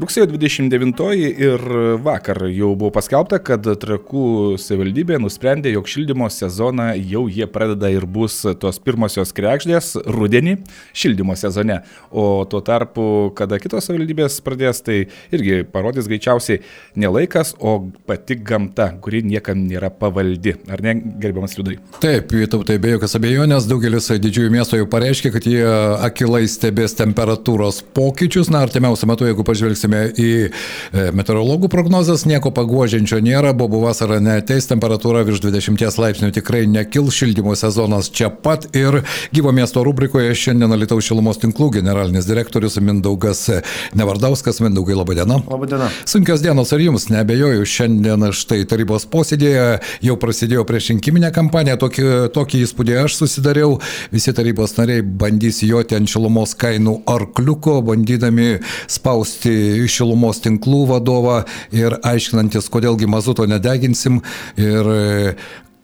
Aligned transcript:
Rugsėjo 0.00 0.30
29 0.30 1.08
ir 1.44 1.62
vakar 2.00 2.38
jau 2.48 2.70
buvo 2.78 2.88
paskelbta, 2.94 3.36
kad 3.44 3.66
Trakų 3.82 4.56
savivaldybė 4.56 5.18
nusprendė, 5.20 5.74
jog 5.74 5.90
šildymo 5.92 6.30
sezoną 6.32 6.94
jau 6.96 7.26
jie 7.28 7.44
pradeda 7.50 7.90
ir 7.92 8.06
bus 8.08 8.38
tos 8.62 8.78
pirmosios 8.80 9.34
krekždės 9.36 9.98
rudenį 10.08 10.54
šildymo 10.96 11.36
sezone. 11.36 11.82
O 12.08 12.46
tuo 12.48 12.62
tarpu, 12.64 13.04
kada 13.36 13.58
kitos 13.60 13.90
savivaldybės 13.90 14.38
pradės, 14.46 14.80
tai 14.86 15.02
irgi 15.36 15.66
parodys 15.68 16.08
greičiausiai 16.08 16.62
ne 16.96 17.12
laikas, 17.12 17.52
o 17.60 17.76
pati 18.08 18.38
gamta, 18.40 18.88
kuri 19.04 19.20
niekam 19.26 19.66
nėra 19.66 19.92
pavaldi. 19.92 20.56
Ar 20.72 20.80
ne, 20.86 20.96
gerbiamas 21.20 21.58
liudai? 21.58 21.76
Taip, 22.00 22.32
tai 22.70 22.78
be 22.80 22.94
jokios 22.94 23.18
abejonės, 23.20 23.68
daugelis 23.68 24.08
didžiųjų 24.16 24.56
miestų 24.56 24.80
jau 24.80 24.88
pareiškė, 24.96 25.34
kad 25.36 25.50
jie 25.50 25.60
akilai 26.08 26.46
stebės 26.48 26.96
temperatūros 26.96 27.84
pokyčius. 27.92 28.48
Na, 28.48 28.64
artimiausiu 28.64 29.12
metu, 29.12 29.28
jeigu 29.28 29.44
pažvelgsime 29.44 29.89
pažiūrėsime 29.90 30.14
į 30.20 30.50
e, 30.50 31.10
meteorologų 31.16 31.68
prognozes, 31.70 32.26
nieko 32.26 32.50
paguodžiančio 32.54 33.20
nėra, 33.22 33.52
bobų 33.54 33.82
vasara 33.84 34.20
neteis, 34.20 34.68
temperatūra 34.70 35.24
virš 35.26 35.42
20 35.42 35.98
laipsnių. 35.98 36.30
Tikrai 36.34 36.66
nekils, 36.66 37.14
šildymo 37.14 37.54
sezonas 37.56 38.10
čia 38.10 38.30
pat. 38.30 38.68
Ir 38.76 39.02
gyvo 39.32 39.52
miesto 39.52 39.82
rubrikoje 39.84 40.34
šiandien 40.34 40.70
Lietuvos 40.80 41.04
šilumos 41.04 41.40
tinklų 41.40 41.70
generalinis 41.80 42.28
direktorius 42.28 42.78
Mindaugas 42.80 43.48
Nevardauskas. 43.94 44.60
Mindaugai, 44.60 44.96
laba 44.98 45.14
diena. 45.14 45.40
Labą 45.50 45.66
dieną. 45.66 45.90
Sunkios 46.08 46.42
dienos 46.42 46.72
ar 46.72 46.80
jums, 46.82 47.08
nebejoju, 47.10 47.66
šiandien 47.66 48.30
štai 48.36 48.62
tarybos 48.70 49.06
posėdėje 49.10 49.80
jau 50.06 50.16
prasidėjo 50.20 50.64
priešrinkiminė 50.68 51.32
kampanija, 51.34 51.78
tokį, 51.80 52.06
tokį 52.34 52.62
įspūdį 52.66 52.98
aš 53.04 53.18
susidariau, 53.22 53.78
visi 54.12 54.34
tarybos 54.36 54.76
nariai 54.78 55.02
bandys 55.02 55.62
joti 55.66 55.98
ant 55.98 56.10
šilumos 56.10 56.54
kainų 56.60 57.00
arkliuko, 57.10 57.80
bandydami 57.86 58.60
spausti 58.90 59.79
šilumos 59.88 60.42
tinklų 60.44 60.84
vadovą 60.90 61.40
ir 61.72 61.96
aiškinantis, 62.04 62.68
kodėlgi 62.72 63.08
mazuto 63.10 63.46
nedeginsim 63.48 64.20
ir 64.60 64.92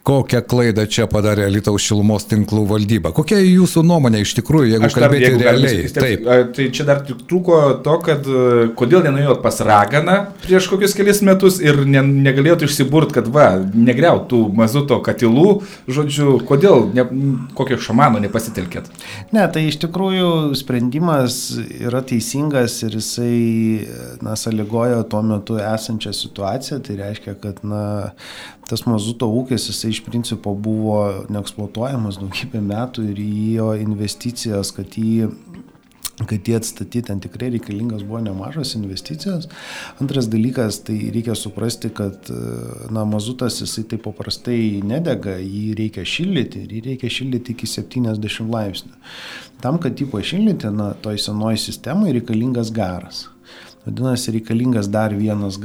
kokią 0.07 0.43
klaidą 0.47 0.85
čia 0.91 1.07
padarė 1.11 1.49
Lietuvos 1.51 1.83
šilumos 1.83 2.27
tinklų 2.31 2.63
valdyba. 2.71 3.11
Kokia 3.17 3.41
jūsų 3.43 3.83
nuomonė 3.87 4.23
iš 4.23 4.37
tikrųjų, 4.39 4.69
jeigu 4.75 4.87
dar, 4.87 4.95
kalbėti 4.95 5.27
jeigu 5.27 5.43
realiai? 5.43 5.81
Galim, 5.83 5.97
taip, 5.97 6.53
tai 6.57 6.67
čia 6.75 6.87
dar 6.87 7.03
trūko 7.07 7.59
to, 7.87 7.97
kad 8.07 8.29
kodėl 8.79 9.03
nenuėjot 9.07 9.43
pas 9.45 9.59
raganą 9.67 10.17
prieš 10.45 10.69
kokius 10.71 10.95
kelias 10.97 11.23
metus 11.27 11.59
ir 11.63 11.83
ne, 11.89 12.05
negalėjot 12.27 12.67
išsiburt, 12.69 13.15
kad 13.17 13.31
va, 13.33 13.49
negriaut 13.75 14.29
tų 14.31 14.43
mazuto 14.57 15.01
katilų, 15.05 15.49
žodžiu, 15.91 16.39
kodėl, 16.47 16.87
ne, 16.95 17.07
kokio 17.59 17.79
šamano 17.83 18.23
nepasitelkėt? 18.23 18.91
Ne, 19.35 19.47
tai 19.53 19.67
iš 19.71 19.81
tikrųjų 19.83 20.55
sprendimas 20.59 21.41
yra 21.81 22.05
teisingas 22.07 22.79
ir 22.87 22.99
jisai, 23.01 23.37
na, 24.23 24.39
sąlygojo 24.39 25.03
tuo 25.11 25.25
metu 25.27 25.59
esančią 25.63 26.15
situaciją, 26.15 26.81
tai 26.87 27.01
reiškia, 27.03 27.37
kad, 27.43 27.65
na, 27.67 27.85
tas 28.67 28.83
mazuto 28.87 29.29
ūkis, 29.31 29.69
jisai 29.71 29.93
iš 29.97 30.05
principo 30.05 30.53
buvo 30.55 31.01
neeksploatuojamas 31.33 32.21
daugybę 32.21 32.61
metų 32.61 33.11
ir 33.15 33.23
jo 33.57 33.73
investicijas, 33.81 34.75
kad 34.77 35.01
jį 35.01 35.31
kad 36.25 36.49
jį 36.49 36.55
atstatyti 36.57 37.03
ten 37.11 37.19
tikrai 37.21 37.51
reikalingas 37.53 38.01
buvo 38.07 38.23
nemažas 38.25 38.73
investicijos. 38.79 39.51
Antras 40.01 40.31
dalykas, 40.33 40.79
tai 40.87 40.97
reikia 41.13 41.37
suprasti, 41.37 41.91
kad 41.93 42.31
na, 42.89 43.05
mazutas 43.05 43.61
jisai 43.61 43.85
taip 43.91 44.07
paprastai 44.07 44.81
nedega, 44.87 45.37
jį 45.43 45.77
reikia 45.77 46.07
šildyti 46.09 46.65
ir 46.65 46.73
jį 46.79 46.83
reikia 46.89 47.13
šildyti 47.19 47.53
iki 47.53 47.69
70 47.69 48.49
laipsnių. 48.49 48.97
Tam, 49.61 49.81
kad 49.83 50.01
jį 50.01 50.09
pašildyti, 50.15 50.73
na, 50.73 50.95
toj 51.05 51.21
senoji 51.29 51.61
sistemai 51.69 52.17
reikalingas 52.17 52.73
garas. 52.73 53.27
Vadinasi, 53.87 54.33
reikalingas 54.35 54.89
dar 54.91 55.15
vienas, 55.15 55.61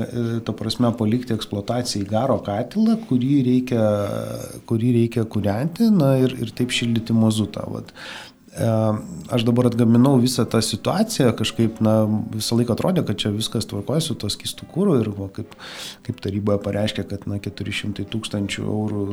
to 0.46 0.54
prasme, 0.54 0.92
palikti 0.98 1.34
eksploatacijai 1.34 2.06
garo 2.06 2.36
katilą, 2.46 3.00
kurį 3.10 3.38
reikia, 3.48 3.86
kurį 4.70 4.92
reikia 5.00 5.26
kurianti 5.26 5.90
na, 5.96 6.14
ir, 6.22 6.36
ir 6.46 6.52
taip 6.54 6.76
šildyti 6.76 7.16
mazutą. 7.18 7.66
Vat. 7.74 7.90
E, 8.52 8.68
aš 9.32 9.46
dabar 9.48 9.70
atgaminau 9.70 10.18
visą 10.20 10.44
tą 10.44 10.60
situaciją, 10.60 11.30
kažkaip, 11.40 11.78
na, 11.80 11.94
visą 12.34 12.58
laiką 12.60 12.76
atrodė, 12.76 13.06
kad 13.08 13.22
čia 13.22 13.32
viskas 13.32 13.68
tvarkoja 13.70 14.04
su 14.04 14.18
tos 14.20 14.36
kistų 14.36 14.68
kūrų 14.74 14.98
ir 15.00 15.10
va, 15.16 15.30
kaip, 15.32 15.56
kaip 16.04 16.20
taryboje 16.20 16.60
pareiškė, 16.66 17.06
kad, 17.08 17.24
na, 17.32 17.40
400 17.40 18.04
tūkstančių 18.12 18.66
eurų 18.66 19.06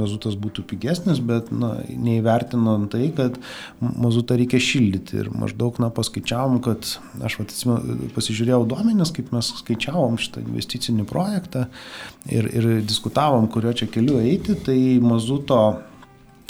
mazutas 0.00 0.38
būtų 0.40 0.64
pigesnis, 0.72 1.20
bet, 1.20 1.52
na, 1.52 1.74
neįvertinant 1.92 2.88
tai, 2.94 3.10
kad 3.12 3.36
mazutą 3.84 4.40
reikia 4.40 4.62
šildyti. 4.64 5.20
Ir 5.20 5.32
maždaug, 5.36 5.76
na, 5.84 5.92
paskaičiavom, 5.92 6.62
kad, 6.64 6.96
aš 7.20 7.42
va, 7.44 7.78
pasižiūrėjau 8.16 8.64
duomenis, 8.72 9.12
kaip 9.12 9.28
mes 9.36 9.52
skaičiavom 9.60 10.16
šitą 10.16 10.40
investicinį 10.40 11.04
projektą 11.12 11.68
ir, 12.32 12.48
ir 12.48 12.70
diskutavom, 12.80 13.44
kurio 13.52 13.76
čia 13.76 13.92
keliu 13.92 14.22
eiti, 14.24 14.56
tai 14.64 14.78
mazuto 15.04 15.66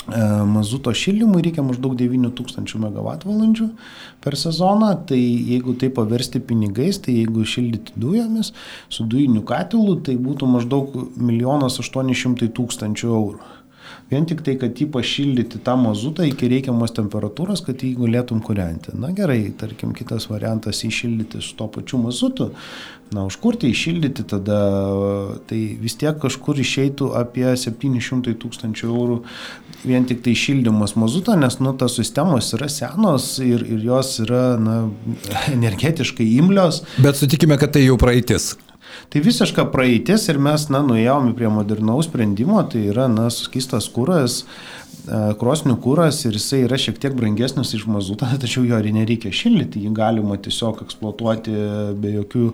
mazuto 0.07 0.93
šildymui 0.93 1.43
reikia 1.43 1.65
maždaug 1.65 1.97
9000 1.97 2.77
MWh 2.77 3.69
per 4.21 4.37
sezoną, 4.37 4.93
tai 5.09 5.21
jeigu 5.21 5.75
tai 5.81 5.89
paversti 5.89 6.41
pinigais, 6.41 7.01
tai 7.01 7.17
jeigu 7.21 7.45
šildyti 7.45 7.97
dujomis 7.97 8.53
su 8.89 9.05
dujiniu 9.05 9.43
katilu, 9.49 9.97
tai 10.05 10.17
būtų 10.21 10.49
maždaug 10.49 10.97
1 11.17 11.69
800 11.69 12.53
000 12.53 13.05
eurų. 13.05 13.55
Vien 14.11 14.27
tik 14.29 14.43
tai, 14.45 14.55
kad 14.61 14.77
jį 14.77 14.91
pašildyti 14.93 15.61
tą 15.65 15.75
mazutą 15.81 16.27
iki 16.29 16.49
reikiamos 16.53 16.93
temperatūros, 16.97 17.63
kad 17.65 17.81
jį 17.81 17.95
galėtum 18.03 18.43
kūrenti. 18.45 18.93
Na 19.01 19.11
gerai, 19.17 19.49
tarkim, 19.57 19.95
kitas 19.97 20.29
variantas 20.29 20.83
įšildyti 20.85 21.41
su 21.45 21.57
to 21.57 21.69
pačiu 21.73 22.01
mazutu, 22.03 22.51
na, 23.15 23.25
užkurti, 23.25 23.71
įšildyti, 23.73 24.27
tada 24.29 24.59
tai 25.49 25.61
vis 25.81 25.97
tiek 26.01 26.21
kažkur 26.21 26.61
išeitų 26.61 27.15
apie 27.17 27.49
700 27.49 28.37
tūkstančių 28.45 28.91
eurų 28.93 29.19
vien 29.85 30.05
tik 30.09 30.23
tai 30.25 30.35
šildymas 30.39 30.97
mazuto, 31.01 31.35
nes, 31.39 31.59
nu, 31.63 31.75
tos 31.79 31.99
sistemos 32.01 32.53
yra 32.57 32.69
senos 32.73 33.35
ir, 33.45 33.65
ir 33.69 33.83
jos 33.87 34.17
yra, 34.25 34.45
na, 34.61 34.77
energetiškai 35.57 36.27
imlios. 36.39 36.83
Bet 36.99 37.21
sutikime, 37.21 37.59
kad 37.61 37.75
tai 37.77 37.87
jau 37.87 37.99
praeitis. 38.01 38.55
Tai 39.11 39.21
visiška 39.25 39.67
praeitis 39.73 40.29
ir 40.31 40.39
mes, 40.43 40.69
na, 40.73 40.81
nuėjome 40.87 41.35
prie 41.39 41.51
modernaus 41.53 42.09
sprendimo, 42.09 42.63
tai 42.71 42.87
yra, 42.93 43.09
na, 43.11 43.29
suskistas 43.33 43.89
kūras, 43.93 44.43
krosnių 45.05 45.77
kūras 45.85 46.23
ir 46.25 46.37
jisai 46.39 46.63
yra 46.65 46.79
šiek 46.81 46.97
tiek 47.01 47.15
brangesnis 47.17 47.75
iš 47.77 47.85
mazuto, 47.91 48.29
tačiau 48.43 48.65
jo 48.67 48.79
ir 48.81 48.89
nereikia 48.95 49.33
šildyti, 49.35 49.83
jį 49.85 49.93
galima 49.97 50.39
tiesiog 50.41 50.81
eksploatuoti 50.87 51.55
be 52.01 52.15
jokių, 52.15 52.45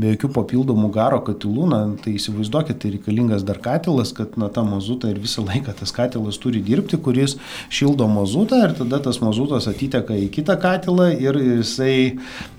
be 0.00 0.14
jokių 0.14 0.30
papildomų 0.38 0.90
garo 0.94 1.20
katilų, 1.26 1.68
na, 1.70 1.80
tai 2.00 2.16
įsivaizduokit, 2.16 2.80
tai 2.80 2.94
reikalingas 2.96 3.44
dar 3.46 3.60
katilas, 3.62 4.14
kad 4.16 4.38
na, 4.40 4.48
tą 4.52 4.64
mazutą 4.68 5.12
ir 5.12 5.20
visą 5.20 5.44
laiką 5.46 5.76
tas 5.80 5.92
katilas 5.96 6.40
turi 6.40 6.62
dirbti, 6.64 7.00
kuris 7.04 7.36
šildo 7.72 8.08
mazutą 8.10 8.62
ir 8.64 8.76
tada 8.80 9.02
tas 9.04 9.20
mazutas 9.22 9.68
atiteka 9.70 10.16
į 10.16 10.30
kitą 10.32 10.56
katilą 10.60 11.10
ir 11.20 11.36
jisai, 11.40 11.94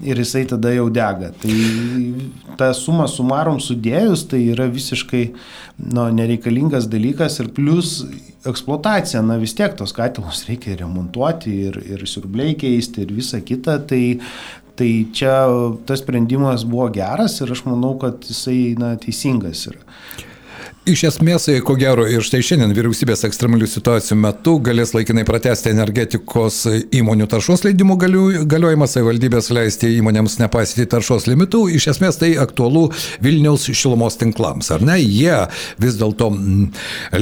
ir 0.05 0.21
jisai 0.21 0.45
tada 0.53 0.73
jau 0.75 0.89
dega. 0.93 1.33
Tai 1.41 1.57
tą 2.61 2.71
sumą 2.77 3.07
sumarom 3.09 3.61
sudėjus, 3.63 4.27
tai 4.29 4.43
yra 4.53 4.69
visiškai 4.71 5.23
nu, 5.81 6.05
nereikalingas 6.13 6.89
dalykas 6.91 7.39
ir 7.41 7.49
plus 7.55 8.01
eksploatacija, 8.47 9.21
na 9.31 9.39
vis 9.39 9.55
tiek 9.55 9.77
tos 9.79 9.95
katilus 9.95 10.43
reikia 10.49 10.75
remontuoti 10.83 11.55
ir, 11.69 11.79
ir 11.95 12.03
siurbliai 12.09 12.57
keisti 12.59 13.05
ir 13.05 13.15
visa 13.15 13.39
kita, 13.39 13.79
tai, 13.87 14.03
tai 14.79 14.91
čia 15.15 15.37
tas 15.87 16.03
sprendimas 16.03 16.67
buvo 16.67 16.89
geras 16.93 17.39
ir 17.41 17.55
aš 17.55 17.63
manau, 17.69 17.95
kad 18.01 18.19
jisai 18.27 18.75
na, 18.81 18.93
teisingas 18.99 19.69
yra. 19.71 19.81
Iš 20.81 21.03
esmės, 21.05 21.43
ko 21.61 21.75
gero, 21.77 22.07
ir 22.09 22.23
štai 22.25 22.39
šiandien 22.41 22.71
vyriausybės 22.73 23.21
ekstremalių 23.27 23.67
situacijų 23.69 24.15
metu 24.17 24.55
galės 24.65 24.95
laikinai 24.95 25.21
pratesti 25.29 25.69
energetikos 25.69 26.55
įmonių 26.97 27.27
taršos 27.29 27.61
leidimų 27.67 27.99
galiojimą, 28.49 28.87
savivaldybės 28.89 29.51
leisti 29.53 29.91
įmonėms 29.99 30.39
nepasiti 30.39 30.87
taršos 30.89 31.27
limitų. 31.29 31.67
Iš 31.77 31.85
esmės 31.91 32.17
tai 32.17 32.31
aktualu 32.41 32.87
Vilniaus 33.21 33.67
šilumos 33.69 34.17
tinklams, 34.17 34.71
ar 34.73 34.81
ne? 34.81 34.95
Jie 35.03 35.35
vis 35.77 35.99
dėlto 35.99 36.31
mm, 36.33 36.73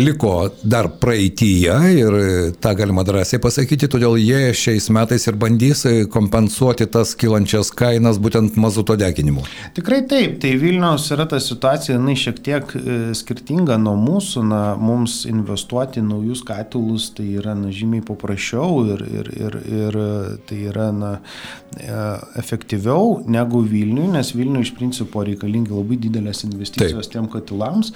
liko 0.05 0.37
dar 0.63 0.87
praeitįje 1.03 1.75
ir 1.97 2.17
tą 2.63 2.73
galima 2.79 3.03
drąsiai 3.03 3.43
pasakyti, 3.43 3.91
todėl 3.91 4.15
jie 4.23 4.53
šiais 4.55 4.87
metais 4.95 5.27
ir 5.27 5.35
bandys 5.43 5.83
kompensuoti 6.15 6.87
tas 6.95 7.11
kilančias 7.11 7.73
kainas 7.75 8.23
būtent 8.23 8.55
mazuto 8.55 8.95
deginimu. 9.03 9.43
Tikrai 9.75 10.05
taip, 10.07 10.39
tai 10.39 10.55
Vilniaus 10.63 11.11
yra 11.11 11.27
ta 11.27 11.43
situacija, 11.43 11.99
jinai 11.99 12.15
šiek 12.23 12.39
tiek 12.47 12.75
e, 12.79 12.97
skirtinga 13.19 13.48
skirtinga 13.49 13.79
nuo 13.81 13.95
mūsų, 13.97 14.43
na, 14.45 14.75
mums 14.77 15.25
investuoti 15.25 16.03
naujus 16.05 16.43
katilus 16.45 17.09
tai 17.17 17.25
yra 17.39 17.55
na, 17.57 17.71
žymiai 17.73 18.03
paprasčiau 18.05 18.83
ir, 18.93 19.01
ir, 19.09 19.29
ir, 19.33 19.55
ir 19.65 19.97
tai 20.45 20.57
yra 20.69 20.91
na, 20.93 21.09
e, 21.73 21.95
efektyviau 22.37 23.23
negu 23.25 23.63
Vilniui, 23.65 24.11
nes 24.13 24.33
Vilniui 24.35 24.61
iš 24.61 24.73
principo 24.77 25.23
reikalingi 25.25 25.73
labai 25.73 25.97
didelės 25.97 26.43
investicijos 26.45 27.09
Taip. 27.09 27.15
tiem 27.15 27.29
katilams 27.31 27.91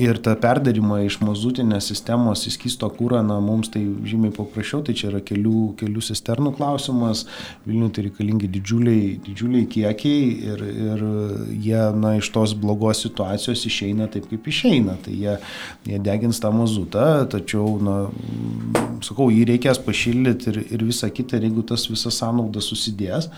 ir 0.00 0.16
tą 0.24 0.34
perdarimą 0.40 1.02
iš 1.04 1.20
mazutinės 1.20 1.90
sistemos 1.92 2.46
į 2.48 2.54
skysto 2.56 2.88
kūrą, 2.88 3.20
na, 3.26 3.36
mums 3.44 3.68
tai 3.68 3.84
žymiai 3.84 4.32
paprasčiau, 4.32 4.80
tai 4.86 4.96
čia 4.96 5.10
yra 5.10 5.20
kelių, 5.20 5.74
kelių 5.76 6.06
cisternų 6.08 6.54
klausimas, 6.56 7.26
Vilniui 7.68 7.92
tai 7.92 8.06
reikalingi 8.08 8.48
didžiuliai, 8.48 9.16
didžiuliai 9.28 9.68
kiekiai 9.68 10.32
ir, 10.54 10.66
ir 10.88 11.06
jie 11.52 11.84
na, 12.00 12.16
iš 12.16 12.32
tos 12.32 12.56
blogos 12.56 13.04
situacijos 13.04 13.66
išeina 13.68 14.08
taip, 14.08 14.30
kaip 14.32 14.48
išeina. 14.48 14.85
Tai 15.02 15.14
jie, 15.14 15.36
jie 15.88 16.00
degins 16.06 16.40
tą 16.42 16.52
mazutą, 16.54 17.06
tačiau, 17.32 17.76
na, 17.82 17.96
sakau, 19.04 19.28
jį 19.34 19.44
reikės 19.50 19.82
pašildyti 19.82 20.52
ir, 20.52 20.60
ir 20.78 20.86
visą 20.86 21.10
kitą, 21.12 21.40
ir 21.40 21.48
jeigu 21.48 21.66
tas 21.66 21.88
visas 21.90 22.20
sąnaudas 22.22 22.70
susidės, 22.70 23.30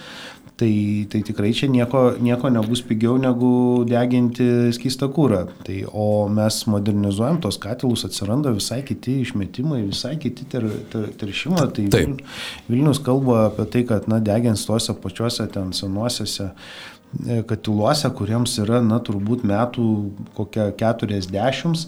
tai, 0.59 1.07
tai 1.11 1.23
tikrai 1.23 1.53
čia 1.55 1.69
nieko, 1.71 2.03
nieko 2.21 2.51
nebus 2.51 2.83
pigiau 2.83 3.15
negu 3.21 3.85
deginti 3.89 4.73
skystą 4.75 5.09
kūrą. 5.15 5.45
Tai, 5.67 5.79
o 5.93 6.27
mes 6.33 6.61
modernizuojam 6.71 7.39
tos 7.45 7.61
katilus, 7.63 8.05
atsiranda 8.09 8.53
visai 8.57 8.81
kiti 8.87 9.21
išmetimai, 9.23 9.85
visai 9.87 10.17
kiti 10.21 10.49
ter, 10.51 10.67
ter, 10.93 11.09
teršimai. 11.21 11.69
Tai 11.77 11.87
Taip. 11.95 12.23
Vilnius 12.69 13.03
kalba 13.05 13.47
apie 13.49 13.69
tai, 13.71 13.85
kad 13.89 14.11
na, 14.11 14.19
degins 14.25 14.67
tuose 14.67 14.97
pačiuose 14.99 15.47
ten 15.55 15.71
senuosiuose 15.77 16.51
katiluose, 17.49 18.11
kuriems 18.17 18.59
yra, 18.63 18.83
na, 18.85 18.99
turbūt 19.05 19.45
metų 19.49 19.87
kokia 20.37 20.71
40, 20.77 21.87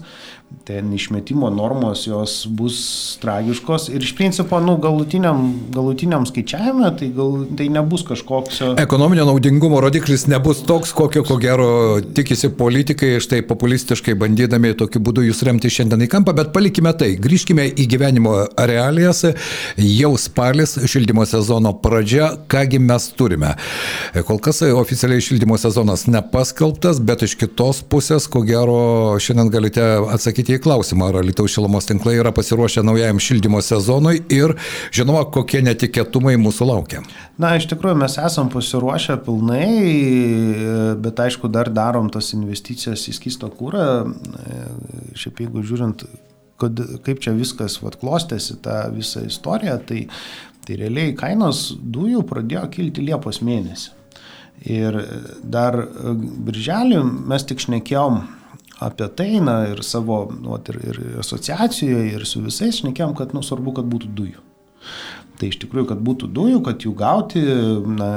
ten 0.63 0.93
išmetimo 0.93 1.49
normos 1.49 2.07
jos 2.07 2.45
bus 2.49 2.77
tragiškos. 3.21 3.89
Ir 3.89 4.03
iš 4.03 4.13
principo, 4.15 4.59
nu, 4.59 4.77
galutiniam, 4.77 5.41
galutiniam 5.73 6.25
skaičiavime 6.25 6.91
tai, 6.99 7.09
gal, 7.15 7.45
tai 7.57 7.67
nebus 7.73 8.03
kažkoks... 8.07 8.61
Ekonominio 8.81 9.25
naudingumo 9.25 9.81
rodiklis 9.81 10.27
nebus 10.29 10.61
toks, 10.67 10.93
kokio 10.93 11.23
ko 11.25 11.37
gero 11.41 11.69
tikisi 12.15 12.51
politikai, 12.57 13.15
štai 13.23 13.41
populistiškai 13.49 14.15
bandydami 14.21 14.75
tokiu 14.77 15.01
būdu 15.01 15.25
jūs 15.27 15.41
remti 15.47 15.71
šiandien 15.73 16.05
į 16.05 16.09
kampą, 16.13 16.35
bet 16.37 16.53
palikime 16.53 16.93
tai, 16.97 17.15
grįžkime 17.21 17.65
į 17.71 17.87
gyvenimo 17.95 18.35
realijas, 18.69 19.23
jau 19.77 20.13
spalis, 20.21 20.77
šildymo 20.93 21.25
sezono 21.29 21.73
pradžia, 21.81 22.31
kągi 22.51 22.81
mes 22.83 23.09
turime. 23.17 23.55
Kol 24.27 24.41
kas 24.43 24.61
oficialiai 24.69 25.25
šildymo 25.25 25.57
sezonas 25.61 26.05
nepaskelbtas, 26.11 27.01
bet 27.01 27.25
iš 27.25 27.37
kitos 27.39 27.81
pusės, 27.81 28.29
ko 28.31 28.43
gero, 28.45 28.79
šiandien 29.21 29.51
galite 29.53 29.89
atsakyti 30.13 30.40
į 30.49 30.61
klausimą, 30.63 31.11
ar 31.11 31.25
Lietuvos 31.25 31.53
šilumos 31.53 31.87
tinklai 31.89 32.15
yra 32.17 32.31
pasiruošę 32.35 32.83
naujajam 32.87 33.19
šildymo 33.21 33.61
sezonui 33.65 34.23
ir, 34.33 34.55
žinoma, 34.95 35.25
kokie 35.33 35.61
netikėtumai 35.65 36.37
mūsų 36.41 36.67
laukia. 36.69 37.03
Na, 37.41 37.53
iš 37.59 37.67
tikrųjų, 37.71 37.99
mes 38.01 38.17
esam 38.21 38.49
pasiruošę 38.53 39.19
pilnai, 39.25 39.69
bet 41.03 41.21
aišku, 41.27 41.51
dar 41.53 41.71
darom 41.73 42.09
tas 42.13 42.33
investicijas 42.37 43.05
į 43.11 43.15
skysto 43.19 43.51
kūrą. 43.53 43.85
Šiaip 45.17 45.45
jeigu 45.45 45.63
žiūrint, 45.67 46.05
kad, 46.61 46.83
kaip 47.05 47.21
čia 47.23 47.35
viskas 47.37 47.79
vat, 47.83 47.99
klostėsi 48.01 48.59
tą 48.65 48.83
visą 48.95 49.25
istoriją, 49.27 49.79
tai, 49.87 50.03
tai 50.65 50.77
realiai 50.81 51.15
kainos 51.17 51.71
dujų 51.81 52.25
pradėjo 52.29 52.67
kilti 52.75 53.07
Liepos 53.09 53.41
mėnesį. 53.45 53.97
Ir 54.69 54.93
dar 55.41 55.79
birželį 56.45 57.01
mes 57.31 57.45
tik 57.49 57.63
šnekėjom 57.63 58.19
apie 58.81 59.07
tai, 59.17 59.29
na 59.43 59.61
ir 59.71 59.83
savo, 59.85 60.23
nu, 60.33 60.57
ir, 60.57 60.79
ir 60.89 61.01
asociacijoje, 61.21 62.15
ir 62.15 62.25
su 62.29 62.41
visais 62.45 62.81
šnekėjom, 62.81 63.13
kad 63.17 63.35
nu, 63.37 63.43
svarbu, 63.45 63.75
kad 63.79 63.89
būtų 63.91 64.13
dujų. 64.17 64.47
Tai 65.41 65.49
iš 65.49 65.57
tikrųjų, 65.63 65.87
kad 65.89 66.01
būtų 66.05 66.27
dujų, 66.35 66.59
kad 66.61 66.83
jų 66.85 66.91
gauti, 66.99 67.41
na, 67.97 68.09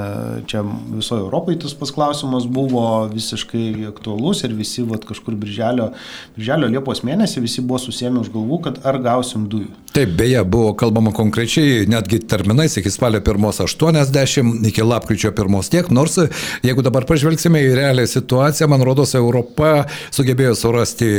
čia 0.50 0.60
visoje 0.92 1.22
Europoje 1.24 1.62
tas 1.62 1.72
pasklausimas 1.78 2.44
buvo 2.44 2.82
visiškai 3.08 3.86
aktualus 3.88 4.42
ir 4.44 4.52
visi 4.52 4.84
vat, 4.84 5.06
kažkur 5.08 5.38
birželio, 5.40 5.94
birželio 6.36 6.68
Liepos 6.68 7.00
mėnesį 7.06 7.46
visi 7.46 7.64
buvo 7.64 7.80
susėmę 7.80 8.20
už 8.20 8.28
galvų, 8.34 8.58
kad 8.66 8.82
ar 8.84 9.00
gausim 9.00 9.46
dujų. 9.48 9.72
Taip, 9.94 10.10
beje, 10.18 10.42
buvo 10.50 10.74
kalbama 10.76 11.14
konkrečiai, 11.14 11.86
netgi 11.88 12.18
terminais 12.28 12.76
iki 12.76 12.90
spalio 12.92 13.22
1.80, 13.24 14.66
iki 14.68 14.84
lapkričio 14.84 15.30
1 15.32 15.70
tiek, 15.72 15.88
nors 15.94 16.18
jeigu 16.66 16.84
dabar 16.84 17.06
pažvelgsime 17.08 17.62
į 17.62 17.72
realią 17.78 18.04
situaciją, 18.10 18.68
man 18.68 18.84
rodos, 18.84 19.14
Europa 19.16 19.86
sugebėjo 20.12 20.58
surasti 20.58 21.10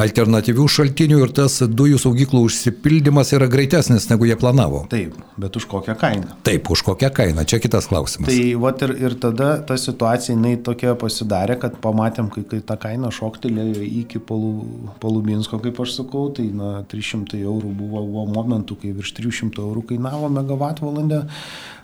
alternatyvių 0.00 0.68
šaltinių 0.72 1.20
ir 1.26 1.34
tas 1.36 1.58
dujų 1.66 1.98
saugyklų 2.00 2.46
užsipildymas 2.46 3.34
yra 3.36 3.50
greitesnis, 3.50 4.08
negu 4.08 4.30
jie 4.30 4.38
planavo. 4.38 4.86
Taip, 4.94 5.18
bet 5.34 5.49
bet 5.50 5.56
už 5.56 5.66
kokią 5.66 5.94
kainą. 5.98 6.26
Taip, 6.42 6.70
už 6.70 6.82
kokią 6.82 7.10
kainą, 7.10 7.44
čia 7.44 7.58
kitas 7.58 7.90
klausimas. 7.90 8.30
Tai 8.30 8.54
vat 8.62 8.82
ir, 8.82 8.94
ir 9.02 9.14
tada 9.18 9.58
ta 9.58 9.74
situacija, 9.76 10.36
jinai 10.36 10.54
tokia 10.62 10.94
pasidarė, 10.94 11.58
kad 11.58 11.80
pamatėm, 11.82 12.30
kai, 12.30 12.44
kai 12.46 12.60
ta 12.62 12.78
kaina 12.78 13.10
šoktelėjo 13.10 13.82
iki 13.82 14.22
Palubinsko, 14.22 15.58
kaip 15.58 15.80
aš 15.82 15.98
sakau, 15.98 16.30
tai 16.30 16.46
na, 16.54 16.84
300 16.86 17.42
eurų 17.42 17.74
buvo, 17.74 18.04
buvo 18.06 18.26
momentų, 18.30 18.78
kai 18.78 18.94
virš 18.94 19.16
300 19.18 19.66
eurų 19.66 19.88
kainavo 19.90 20.30
megavatvalandę. 20.30 21.26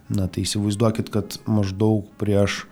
Na 0.06 0.28
tai 0.30 0.44
įsivaizduokit, 0.46 1.10
kad 1.10 1.40
maždaug 1.50 2.06
prieš 2.20 2.62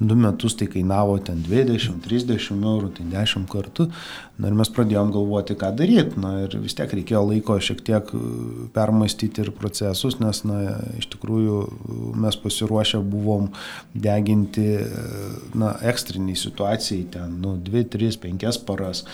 du 0.00 0.16
metus 0.18 0.56
tai 0.58 0.66
kainavo 0.66 1.20
ten 1.22 1.44
20-30 1.46 2.64
eurų, 2.66 2.90
tai 2.96 3.06
10 3.12 3.46
kartų. 3.52 3.90
Na 4.40 4.48
ir 4.48 4.56
mes 4.56 4.70
pradėjom 4.72 5.10
galvoti, 5.12 5.54
ką 5.58 5.68
daryti. 5.76 6.16
Na 6.20 6.32
ir 6.46 6.54
vis 6.62 6.76
tiek 6.76 6.92
reikėjo 6.96 7.20
laiko 7.28 7.58
šiek 7.60 7.82
tiek 7.84 8.12
e, 8.16 8.20
permastyti 8.72 9.44
ir 9.44 9.50
procesus, 9.56 10.16
nes, 10.22 10.42
na, 10.48 10.78
iš 11.00 11.10
tikrųjų 11.12 11.58
mes 12.20 12.38
pasiruošę 12.40 13.02
buvom 13.04 13.50
deginti, 13.92 14.64
e, 14.80 15.18
na, 15.60 15.74
ekstriniai 15.92 16.38
situacijai 16.40 17.04
ten, 17.12 17.36
nu, 17.42 17.56
2, 17.66 17.84
3, 17.92 18.16
5 18.22 18.62
paras, 18.68 19.04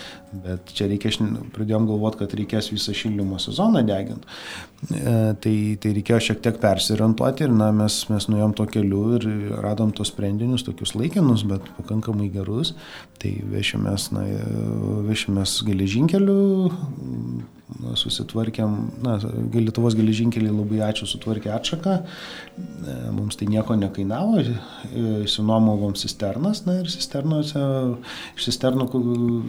bet 0.44 0.70
čia 0.76 0.86
reikės, 0.92 1.18
pradėjom 1.56 1.90
galvoti, 1.90 2.22
kad 2.22 2.38
reikės 2.38 2.70
visą 2.74 2.94
šildymo 2.94 3.40
sezoną 3.42 3.82
deginti. 3.88 4.30
E, 4.92 5.16
tai, 5.42 5.56
tai 5.82 5.94
reikėjo 5.96 6.20
šiek 6.28 6.44
tiek 6.44 6.62
persiorientuoti 6.62 7.48
ir, 7.48 7.56
na, 7.56 7.72
mes, 7.74 7.98
mes 8.12 8.28
nuėjom 8.30 8.54
to 8.60 8.68
keliu 8.70 9.02
ir 9.18 9.26
radom 9.64 9.90
tos 9.96 10.12
sprendinius, 10.14 10.66
tokius 10.68 10.94
laikinus, 10.94 11.42
bet 11.50 11.66
pakankamai 11.80 12.30
gerus. 12.30 12.76
Tai 13.16 13.32
vešimės, 13.50 14.10
na, 14.12 14.22
vešimės 15.02 15.15
geležinkeliu, 15.66 16.38
susitvarkėm, 17.98 18.74
na, 19.04 19.16
Lietuvos 19.54 19.96
geležinkeliai 19.98 20.54
labai 20.54 20.80
ačiū 20.86 21.08
sutvarkė 21.08 21.50
atšaką, 21.54 21.96
e, 21.98 22.94
mums 23.14 23.38
tai 23.38 23.48
nieko 23.50 23.76
nekainavo, 23.78 24.42
įsinuomovom 25.26 25.96
cisternas, 25.98 26.62
na 26.68 26.78
ir 26.82 26.90
cisternuose, 26.92 27.62
iš 28.38 28.48
cisternų, 28.48 28.88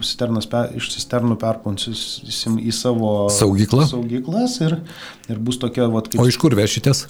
cisternas, 0.02 0.50
iš 0.80 0.92
cisternų 0.96 1.38
perponsim 1.40 2.58
į 2.58 2.74
savo 2.74 3.12
Saugyklą? 3.32 3.86
saugyklas 3.90 4.58
ir, 4.66 4.80
ir 5.30 5.42
bus 5.42 5.60
tokia, 5.62 5.88
vat, 5.92 6.10
kaip... 6.10 6.22
O 6.22 6.28
iš 6.28 6.40
kur 6.42 6.58
vešitės? 6.58 7.06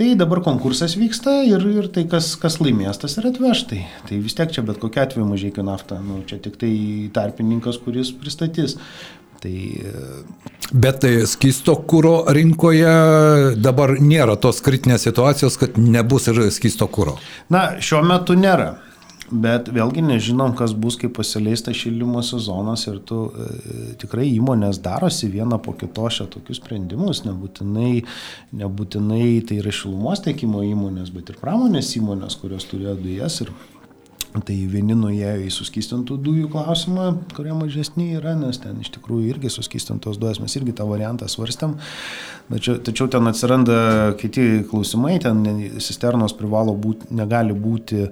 Tai 0.00 0.14
dabar 0.16 0.40
konkursas 0.40 0.94
vyksta 0.96 1.42
ir, 1.44 1.60
ir 1.76 1.90
tai, 1.92 2.06
kas, 2.08 2.30
kas 2.40 2.54
laimės, 2.56 2.96
tas 3.02 3.18
ir 3.20 3.26
atveš. 3.28 3.66
Tai, 3.68 3.80
vis 4.24 4.32
tiek 4.38 4.48
čia 4.48 4.62
bet 4.64 4.78
kokia 4.80 5.02
atveju 5.04 5.26
mažai 5.28 5.50
naftą. 5.60 5.98
Nu, 6.00 6.22
čia 6.24 6.38
tik 6.40 6.56
tai 6.56 6.72
tarpininkas, 7.12 7.76
kuris 7.84 8.08
pristatys. 8.16 8.78
Tai... 9.44 9.52
Bet 10.72 11.02
tai 11.04 11.12
skisto 11.28 11.74
kūro 11.84 12.14
rinkoje 12.32 12.94
dabar 13.60 13.92
nėra 14.00 14.38
tos 14.40 14.62
kritinės 14.64 15.04
situacijos, 15.04 15.60
kad 15.60 15.76
nebus 15.76 16.30
ir 16.32 16.46
skisto 16.48 16.88
kūro. 16.88 17.18
Na, 17.52 17.74
šiuo 17.84 18.00
metu 18.00 18.38
nėra. 18.40 18.78
Bet 19.30 19.68
vėlgi 19.70 20.02
nežinom, 20.02 20.56
kas 20.58 20.72
bus, 20.74 20.96
kai 20.98 21.06
pasileis 21.14 21.62
tas 21.62 21.78
šildymo 21.78 22.22
sezonas 22.26 22.82
ir 22.90 22.98
tu 23.06 23.28
e, 23.30 23.46
tikrai 24.02 24.26
įmonės 24.32 24.80
darosi 24.82 25.30
vieną 25.30 25.60
po 25.62 25.76
kito 25.78 26.08
šią 26.10 26.26
tokius 26.32 26.58
sprendimus, 26.58 27.22
nebūtinai, 27.28 27.92
nebūtinai 28.58 29.26
tai 29.46 29.60
yra 29.62 29.74
šilumos 29.74 30.24
tiekimo 30.26 30.64
įmonės, 30.66 31.12
bet 31.14 31.30
ir 31.30 31.38
pramonės 31.38 31.92
įmonės, 32.00 32.40
kurios 32.42 32.66
turėjo 32.72 32.96
dujas 32.98 33.38
ir 33.44 33.54
Tai 34.30 34.54
vieni 34.70 34.94
nuėjo 34.94 35.32
į 35.42 35.48
suskistintų 35.50 36.14
dujų 36.22 36.48
klausimą, 36.52 37.06
kurie 37.34 37.50
mažesni 37.56 38.12
yra, 38.14 38.36
nes 38.38 38.60
ten 38.62 38.76
iš 38.78 38.92
tikrųjų 38.94 39.32
irgi 39.32 39.50
suskistintos 39.50 40.20
dujas, 40.22 40.38
mes 40.38 40.54
irgi 40.54 40.74
tą 40.78 40.86
variantą 40.86 41.26
svarstėm. 41.26 41.74
Tačiau, 42.50 42.76
tačiau 42.82 43.08
ten 43.10 43.26
atsiranda 43.30 43.74
kiti 44.18 44.62
klausimai, 44.70 45.16
ten 45.22 45.42
cisternos 45.82 46.34
privalo 46.38 46.76
būti, 46.78 47.10
negali 47.14 47.54
būti 47.54 48.04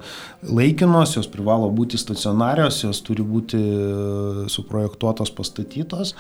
laikinos, 0.47 1.15
jos 1.17 1.31
privalo 1.31 1.71
būti 1.75 1.99
stacionarios, 1.99 2.81
jos 2.83 3.03
turi 3.07 3.27
būti 3.27 3.59
e, 3.59 4.47
suprojektuotos, 4.51 5.31
pastatytos. 5.35 6.17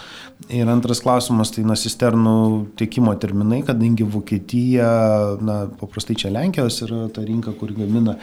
Ir 0.47 0.71
antras 0.71 1.03
klausimas, 1.03 1.55
tai 1.55 1.67
na, 1.67 1.79
cisternų 1.79 2.37
tiekimo 2.79 3.15
terminai, 3.19 3.65
kadangi 3.67 4.07
Vokietija, 4.07 4.93
na, 5.43 5.61
paprastai 5.83 6.19
čia 6.19 6.35
Lenkijos 6.35 6.83
yra 6.87 7.05
ta 7.15 7.27
rinka, 7.27 7.55
kur 7.59 7.75
gamina, 7.75 8.19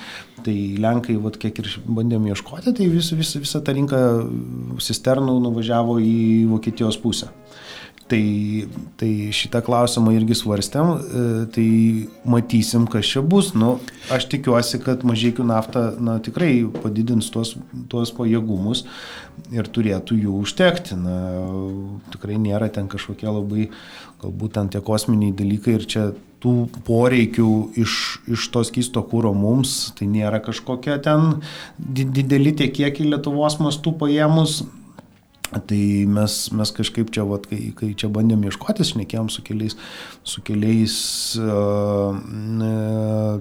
Tai 0.45 0.53
Lenkai, 0.77 1.15
vat, 1.17 1.39
kiek 1.41 1.57
ir 1.57 1.64
bandėm 1.85 2.27
ieškoti, 2.31 2.73
tai 2.75 2.89
vis, 2.91 3.11
vis, 3.15 3.35
visa 3.41 3.61
ta 3.63 3.75
rinka 3.75 3.99
cisternų 4.81 5.39
nuvažiavo 5.47 5.99
į 6.03 6.17
Vokietijos 6.51 6.99
pusę. 7.01 7.31
Tai, 8.05 8.21
tai 9.01 9.09
šitą 9.33 9.63
klausimą 9.65 10.11
irgi 10.13 10.35
svarstėm, 10.37 10.89
e, 10.93 11.21
tai 11.49 11.69
matysim, 12.29 12.83
kas 12.85 13.07
čia 13.09 13.23
bus. 13.25 13.55
Nu, 13.57 13.79
aš 14.13 14.27
tikiuosi, 14.29 14.77
kad 14.83 15.01
mažiekių 15.09 15.45
nafta 15.49 15.87
na, 15.97 16.19
tikrai 16.21 16.51
padidins 16.83 17.31
tuos, 17.33 17.55
tuos 17.89 18.13
pajėgumus 18.13 18.83
ir 19.49 19.65
turėtų 19.65 20.19
jų 20.21 20.35
užtekti. 20.43 20.99
Na, 21.01 21.17
tikrai 22.13 22.37
nėra 22.43 22.69
ten 22.69 22.85
kažkokie 22.93 23.25
labai, 23.25 23.71
galbūt 24.21 24.53
ten 24.59 24.69
tie 24.69 24.85
kosminiai 24.85 25.33
dalykai 25.33 25.79
ir 25.79 25.89
čia 25.89 26.05
tų 26.45 26.53
poreikių 26.85 27.49
iš, 27.81 27.97
iš 28.29 28.47
tos 28.53 28.71
keisto 28.73 29.01
kūro 29.09 29.33
mums, 29.33 29.91
tai 29.97 30.07
nėra 30.11 30.41
kažkokie 30.45 30.99
ten 31.05 31.39
dideli 31.77 32.53
tie 32.53 32.69
kiekiai 32.69 33.09
Lietuvos 33.15 33.57
mastų 33.63 33.97
paėmus. 34.03 34.63
Tai 35.55 35.81
mes, 36.11 36.33
mes 36.57 36.71
kažkaip 36.73 37.11
čia, 37.15 37.23
vat, 37.23 37.45
kai, 37.47 37.69
kai 37.77 37.91
čia 37.95 38.09
bandėm 38.11 38.41
ieškotis, 38.49 38.89
šnekėjom 38.91 39.29
su 39.31 39.43
keliais, 39.45 39.77
su 40.25 40.41
keliais 40.43 40.95
uh, 41.39 42.17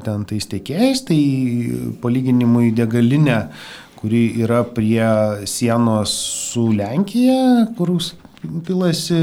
ten 0.04 0.26
tais 0.30 0.46
tiekėjais, 0.52 1.00
tai 1.08 1.18
palyginimui 2.04 2.70
degalinė, 2.76 3.40
kuri 3.99 4.23
yra 4.44 4.61
prie 4.76 5.00
sienos 5.49 6.12
su 6.52 6.68
Lenkija, 6.76 7.73
kur 7.75 7.96
pilasi 8.66 9.16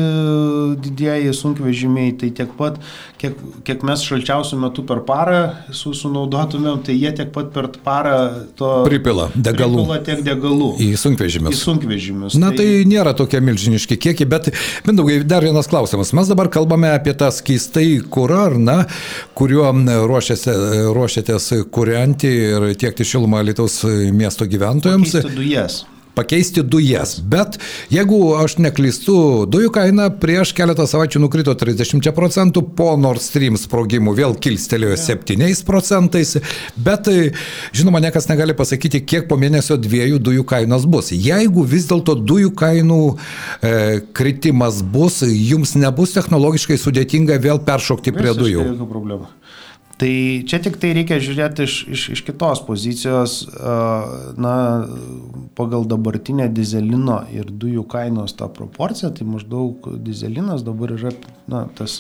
didieji 0.82 1.34
sunkvežimiai, 1.36 2.13
tai 2.20 2.32
tiek 2.36 2.51
pat, 2.58 2.80
kiek, 3.22 3.38
kiek 3.68 3.86
mes 3.88 4.04
šalčiausių 4.08 4.60
metų 4.66 4.86
per 4.90 5.04
parą 5.08 5.42
su, 5.75 5.94
sunaudotumėm, 5.98 6.82
tai 6.86 6.96
jie 6.98 7.12
tiek 7.18 7.32
pat 7.36 7.51
per 7.56 7.70
parą 7.86 8.16
to 8.60 8.72
pripila 8.88 9.30
degalų. 9.36 9.84
Pripila 9.84 10.00
tiek 10.08 10.24
degalų. 10.25 10.72
Į 10.84 10.90
sunkvežimius. 11.01 11.56
Į 11.56 11.62
sunkvežimius. 11.62 12.40
Na 12.42 12.51
tai, 12.56 12.66
tai 12.82 12.90
nėra 12.90 13.16
tokie 13.18 13.42
milžiniški 13.44 14.00
kiekiai, 14.01 14.30
bet, 14.32 14.51
mindaugai, 14.88 15.22
dar 15.28 15.46
vienas 15.46 15.70
klausimas. 15.72 16.13
Mes 16.18 16.32
dabar 16.32 16.51
kalbame 16.54 16.92
apie 16.96 17.16
tą 17.18 17.32
keistai 17.46 18.01
kurą, 18.12 18.44
ar 18.51 18.58
na, 18.62 18.78
kuriuo 19.38 19.70
ruošiatės 20.98 21.51
kurianti 21.74 22.36
ir 22.51 22.70
tiekti 22.80 23.08
šilumą 23.08 23.44
Lietuvos 23.46 23.82
miesto 24.16 24.48
gyventojams. 24.50 25.18
Dujas 25.32 25.84
pakeisti 26.22 26.62
dujas. 26.63 27.18
Bet 27.20 27.58
jeigu 27.90 28.20
aš 28.38 28.58
neklystu, 28.62 29.16
dujų 29.50 29.72
kaina 29.74 30.10
prieš 30.22 30.54
keletą 30.58 30.86
savaičių 30.90 31.24
nukrito 31.24 31.56
30 31.58 32.12
procentų, 32.16 32.63
po 32.78 32.94
Nord 33.00 33.24
Stream 33.24 33.58
sprogimų 33.58 34.13
vėl 34.20 34.38
kilstelėjo 34.38 35.00
7 35.01 35.66
procentais, 35.66 36.36
bet 36.78 37.10
žinoma, 37.74 38.01
niekas 38.04 38.30
negali 38.30 38.56
pasakyti, 38.58 39.01
kiek 39.01 39.28
po 39.30 39.40
mėnesio 39.42 39.80
dviejų 39.82 40.22
dujų 40.22 40.46
kainos 40.48 40.86
bus. 40.86 41.12
Jeigu 41.12 41.66
vis 41.66 41.90
dėlto 41.90 42.16
dujų 42.20 42.54
kainų 42.58 43.01
e, 43.10 43.74
kritimas 44.18 44.82
bus, 44.86 45.22
jums 45.25 45.74
nebus 45.80 46.13
technologiškai 46.18 46.78
sudėtinga 46.82 47.42
vėl 47.42 47.63
peršokti 47.66 48.13
prie 48.16 48.36
dujų. 48.38 48.68
Jokių 48.74 48.90
problemų. 48.92 49.32
Tai 50.01 50.41
čia 50.50 50.58
tik 50.58 50.79
tai 50.81 50.96
reikia 50.98 51.20
žiūrėti 51.22 51.65
iš, 51.67 51.74
iš, 51.93 52.03
iš 52.15 52.22
kitos 52.25 52.63
pozicijos, 52.65 53.36
na, 54.41 54.53
pagal 55.53 55.86
dabartinę 55.86 56.48
dizelino 56.50 57.20
ir 57.29 57.51
dujų 57.53 57.84
kainos 57.91 58.34
tą 58.39 58.48
proporciją, 58.50 59.12
tai 59.13 59.27
maždaug 59.29 59.86
dizelinas 60.01 60.65
dabar 60.65 60.96
yra, 60.96 61.13
na, 61.51 61.67
tas 61.77 62.00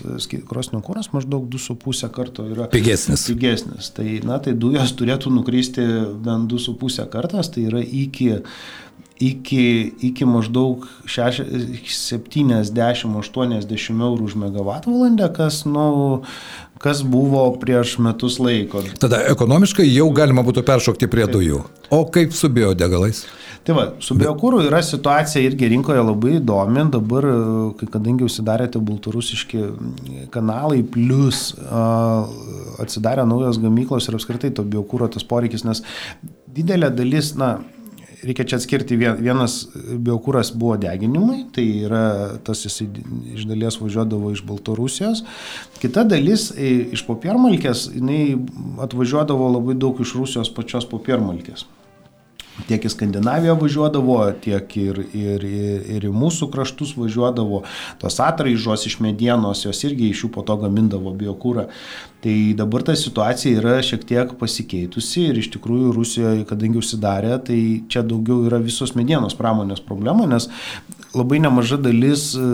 krosnių 0.49 0.81
kūras 0.87 1.11
maždaug 1.13 1.45
2,5 1.53 2.09
karto 2.15 2.47
yra 2.49 2.65
pigesnis. 2.73 3.27
pigesnis. 3.29 3.91
Tai, 3.93 4.07
na, 4.25 4.41
tai 4.41 4.55
dujos 4.57 4.95
turėtų 4.97 5.35
nukristi 5.37 5.85
bent 6.25 6.49
2,5 6.49 7.05
kartas, 7.13 7.53
tai 7.53 7.67
yra 7.69 7.85
iki 7.85 8.31
iki, 9.21 9.93
iki 10.09 10.25
maždaug 10.25 10.89
70-80 11.05 14.01
eurų 14.07 14.23
už 14.25 14.33
megavatvalandę, 14.41 15.29
kas, 15.35 15.61
nu, 15.69 16.23
kas 16.81 17.03
buvo 17.05 17.53
prieš 17.61 18.01
metus 18.01 18.39
laiko. 18.41 18.81
Tada 19.01 19.17
ekonomiškai 19.31 19.85
jau 19.85 20.09
galima 20.15 20.41
būtų 20.47 20.61
peršokti 20.65 21.07
prie 21.11 21.25
dujų. 21.29 21.59
O 21.93 22.05
kaip 22.09 22.33
su 22.33 22.49
biodegalais? 22.49 23.25
Tai 23.61 23.75
va, 23.77 23.93
su 24.01 24.17
biokūru 24.17 24.65
yra 24.65 24.81
situacija 24.81 25.37
irgi 25.45 25.69
rinkoje 25.69 26.01
labai 26.01 26.39
įdomi. 26.39 26.81
Dabar, 26.95 27.21
kai 27.77 27.85
kadangi 27.93 28.25
užsidarėte 28.25 28.81
baltarusiški 28.81 29.61
kanalai, 30.33 30.81
plus 30.81 31.53
atsidarė 32.81 33.21
naujos 33.29 33.61
gamyklos 33.61 34.09
ir 34.09 34.17
apskritai 34.17 34.49
to 34.57 34.65
biokūro 34.65 35.05
tas 35.13 35.21
poreikis, 35.27 35.61
nes 35.67 35.85
didelė 36.55 36.89
dalis, 36.95 37.35
na, 37.37 37.59
reikia 38.23 38.45
čia 38.45 38.59
atskirti, 38.59 38.97
vienas 38.99 39.57
biokūras 39.75 40.53
buvo 40.57 40.77
deginimui, 40.81 41.45
tai 41.55 41.65
yra 41.87 42.03
tas 42.45 42.63
jisai 42.67 42.87
iš 43.35 43.47
dalies 43.49 43.79
važiuodavo 43.81 44.31
iš 44.35 44.43
Baltarusijos, 44.47 45.23
kita 45.81 46.05
dalis 46.07 46.49
iš 46.57 47.05
popiermalkės, 47.07 47.87
jinai 47.95 48.23
atvažiuodavo 48.85 49.51
labai 49.57 49.77
daug 49.79 50.01
iš 50.03 50.15
Rusijos 50.19 50.53
pačios 50.53 50.89
popiermalkės 50.89 51.65
tiek 52.67 52.85
į 52.85 52.91
Skandinaviją 52.93 53.55
važiuodavo, 53.59 54.19
tiek 54.43 54.75
ir, 54.79 55.01
ir, 55.17 55.45
ir, 55.47 55.87
ir 55.97 56.07
į 56.09 56.13
mūsų 56.15 56.49
kraštus 56.53 56.93
važiuodavo. 56.99 57.63
Tos 58.01 58.19
atraižos 58.23 58.85
iš 58.89 58.99
medienos, 59.03 59.65
jos 59.65 59.83
irgi 59.87 60.11
iš 60.11 60.25
jų 60.25 60.31
po 60.35 60.45
to 60.47 60.57
gamindavo 60.61 61.13
biokūrą. 61.17 61.67
Tai 62.21 62.35
dabar 62.53 62.83
ta 62.85 62.93
situacija 62.97 63.57
yra 63.57 63.79
šiek 63.81 64.03
tiek 64.05 64.33
pasikeitusi 64.37 65.23
ir 65.31 65.39
iš 65.41 65.49
tikrųjų 65.55 65.93
Rusijoje, 65.95 66.45
kadangi 66.49 66.77
užsidarė, 66.77 67.39
tai 67.47 67.59
čia 67.89 68.03
daugiau 68.05 68.43
yra 68.45 68.59
visos 68.61 68.93
medienos 68.93 69.33
pramonės 69.37 69.81
problema, 69.81 70.27
nes 70.29 70.45
labai 71.17 71.41
nemaža 71.41 71.79
dalis 71.81 72.27
e, 72.37 72.45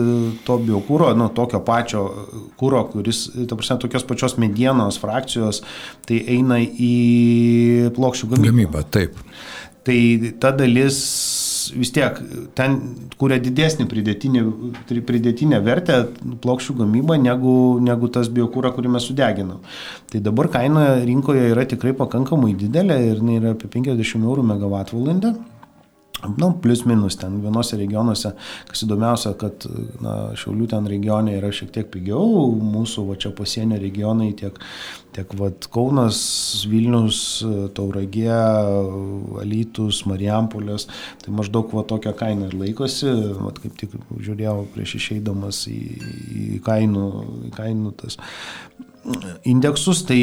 to 0.46 0.56
biokūro, 0.64 1.10
nu, 1.18 1.28
tokio 1.36 1.60
pačio 1.66 2.06
kūro, 2.58 2.80
kuris, 2.94 3.26
ta 3.44 3.58
prasme, 3.58 3.76
tokios 3.84 4.08
pačios 4.08 4.38
medienos 4.40 4.98
frakcijos, 5.02 5.60
tai 6.08 6.22
eina 6.38 6.62
į 6.64 7.92
plokščių 7.98 8.32
gamybą. 8.32 8.48
Gamybą, 8.48 8.84
taip. 8.96 9.20
Tai 9.88 10.00
ta 10.40 10.52
dalis 10.52 10.98
vis 11.72 11.90
tiek 11.92 12.18
ten 12.56 12.76
kuria 13.20 13.38
didesnį 13.42 13.86
pridėtinę, 13.88 14.44
pridėtinę 15.08 15.60
vertę 15.64 15.98
plokščių 16.42 16.76
gamybą 16.82 17.18
negu, 17.20 17.54
negu 17.84 18.10
tas 18.12 18.30
biokūra, 18.32 18.72
kurį 18.76 18.92
mes 18.94 19.08
sudeginam. 19.08 19.62
Tai 20.12 20.22
dabar 20.24 20.50
kaina 20.52 20.86
rinkoje 21.08 21.48
yra 21.52 21.66
tikrai 21.68 21.94
pakankamai 21.96 22.54
didelė 22.58 22.98
ir 23.10 23.22
yra 23.38 23.54
apie 23.56 23.70
50 23.78 24.28
eurų 24.28 24.44
megavatvalandę. 24.52 25.34
Nu, 26.36 26.52
plus 26.52 26.82
minus 26.82 27.14
ten 27.16 27.36
vienose 27.38 27.76
regionuose, 27.78 28.32
kas 28.66 28.80
įdomiausia, 28.82 29.36
kad 29.38 29.62
na, 30.02 30.14
Šiaulių 30.38 30.66
ten 30.72 30.86
regione 30.90 31.36
yra 31.38 31.52
šiek 31.54 31.70
tiek 31.74 31.90
pigiau, 31.92 32.48
mūsų 32.58 33.04
va 33.06 33.14
čia 33.22 33.30
pasienio 33.38 33.78
regionai 33.78 34.32
tiek, 34.38 34.56
tiek 35.14 35.34
va, 35.38 35.52
Kaunas, 35.70 36.18
Vilnius, 36.66 37.20
Tauragė, 37.76 38.32
Alytus, 39.44 40.00
Marijampolės, 40.10 40.88
tai 41.22 41.34
maždaug 41.38 41.70
va 41.78 41.84
tokia 41.86 42.14
kaina 42.18 42.48
ir 42.50 42.56
laikosi, 42.64 43.12
va, 43.38 43.52
kaip 43.54 43.76
tik 43.78 43.94
žiūrėjau 44.18 44.64
prieš 44.74 44.96
išeidamas 44.98 45.60
į, 45.70 45.78
į, 45.78 46.48
kainų, 46.66 47.04
į 47.46 47.52
kainų 47.54 47.94
tas 48.02 48.18
indeksus, 49.46 50.02
tai 50.08 50.18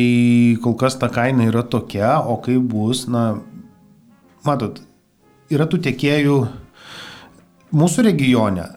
kol 0.61 0.75
kas 0.75 0.99
ta 0.99 1.07
kaina 1.07 1.47
yra 1.47 1.63
tokia, 1.63 2.17
o 2.19 2.35
kaip 2.43 2.67
bus, 2.75 3.05
na, 3.07 3.29
matot, 4.43 4.83
yra 5.53 5.67
tų 5.69 5.81
tiekėjų 5.85 6.39
mūsų 7.75 8.07
regione. 8.09 8.69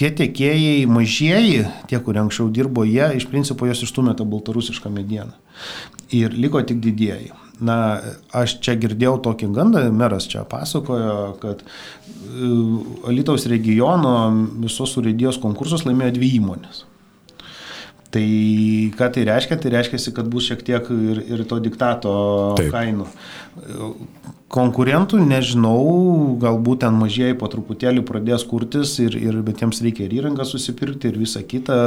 Tie 0.00 0.08
tiekėjai 0.16 0.86
mažieji, 0.88 1.66
tie, 1.90 1.98
kurie 2.00 2.22
anksčiau 2.22 2.48
dirbo, 2.48 2.86
jie 2.88 3.10
iš 3.18 3.26
principo 3.28 3.68
jos 3.68 3.82
išstumė 3.84 4.14
tą 4.16 4.24
baltarusišką 4.24 4.88
medieną. 4.94 5.34
Ir 6.16 6.32
liko 6.32 6.62
tik 6.64 6.80
didieji. 6.80 7.34
Na, 7.60 8.00
aš 8.32 8.56
čia 8.64 8.78
girdėjau 8.80 9.18
tokį 9.26 9.50
gandą, 9.52 9.82
meras 9.92 10.24
čia 10.32 10.46
pasakojo, 10.48 11.16
kad 11.42 11.60
e, 11.60 11.66
Alitaus 13.12 13.44
regiono 13.52 14.14
visos 14.62 14.96
urėdijos 14.96 15.36
konkursus 15.42 15.84
laimėjo 15.84 16.14
dvi 16.16 16.30
įmonės. 16.38 16.86
Tai 18.10 18.26
ką 18.98 19.08
tai 19.14 19.24
reiškia? 19.28 19.60
Tai 19.62 19.72
reiškia, 19.76 20.02
kad 20.16 20.28
bus 20.32 20.48
šiek 20.50 20.64
tiek 20.66 20.90
ir, 20.90 21.22
ir 21.30 21.46
to 21.46 21.60
diktato 21.62 22.12
Taip. 22.58 22.72
kainų 22.74 23.06
konkurentų 24.50 25.20
nežinau, 25.22 26.34
galbūt 26.42 26.82
ten 26.82 26.96
mažieji 26.98 27.36
po 27.38 27.48
truputėlį 27.50 28.02
pradės 28.06 28.44
kurtis, 28.50 28.96
ir, 29.02 29.14
ir, 29.18 29.38
bet 29.46 29.62
jiems 29.62 29.78
reikia 29.84 30.08
ir 30.08 30.16
įrangą 30.18 30.46
susipirkti 30.48 31.10
ir 31.10 31.20
visą 31.20 31.44
kitą, 31.46 31.78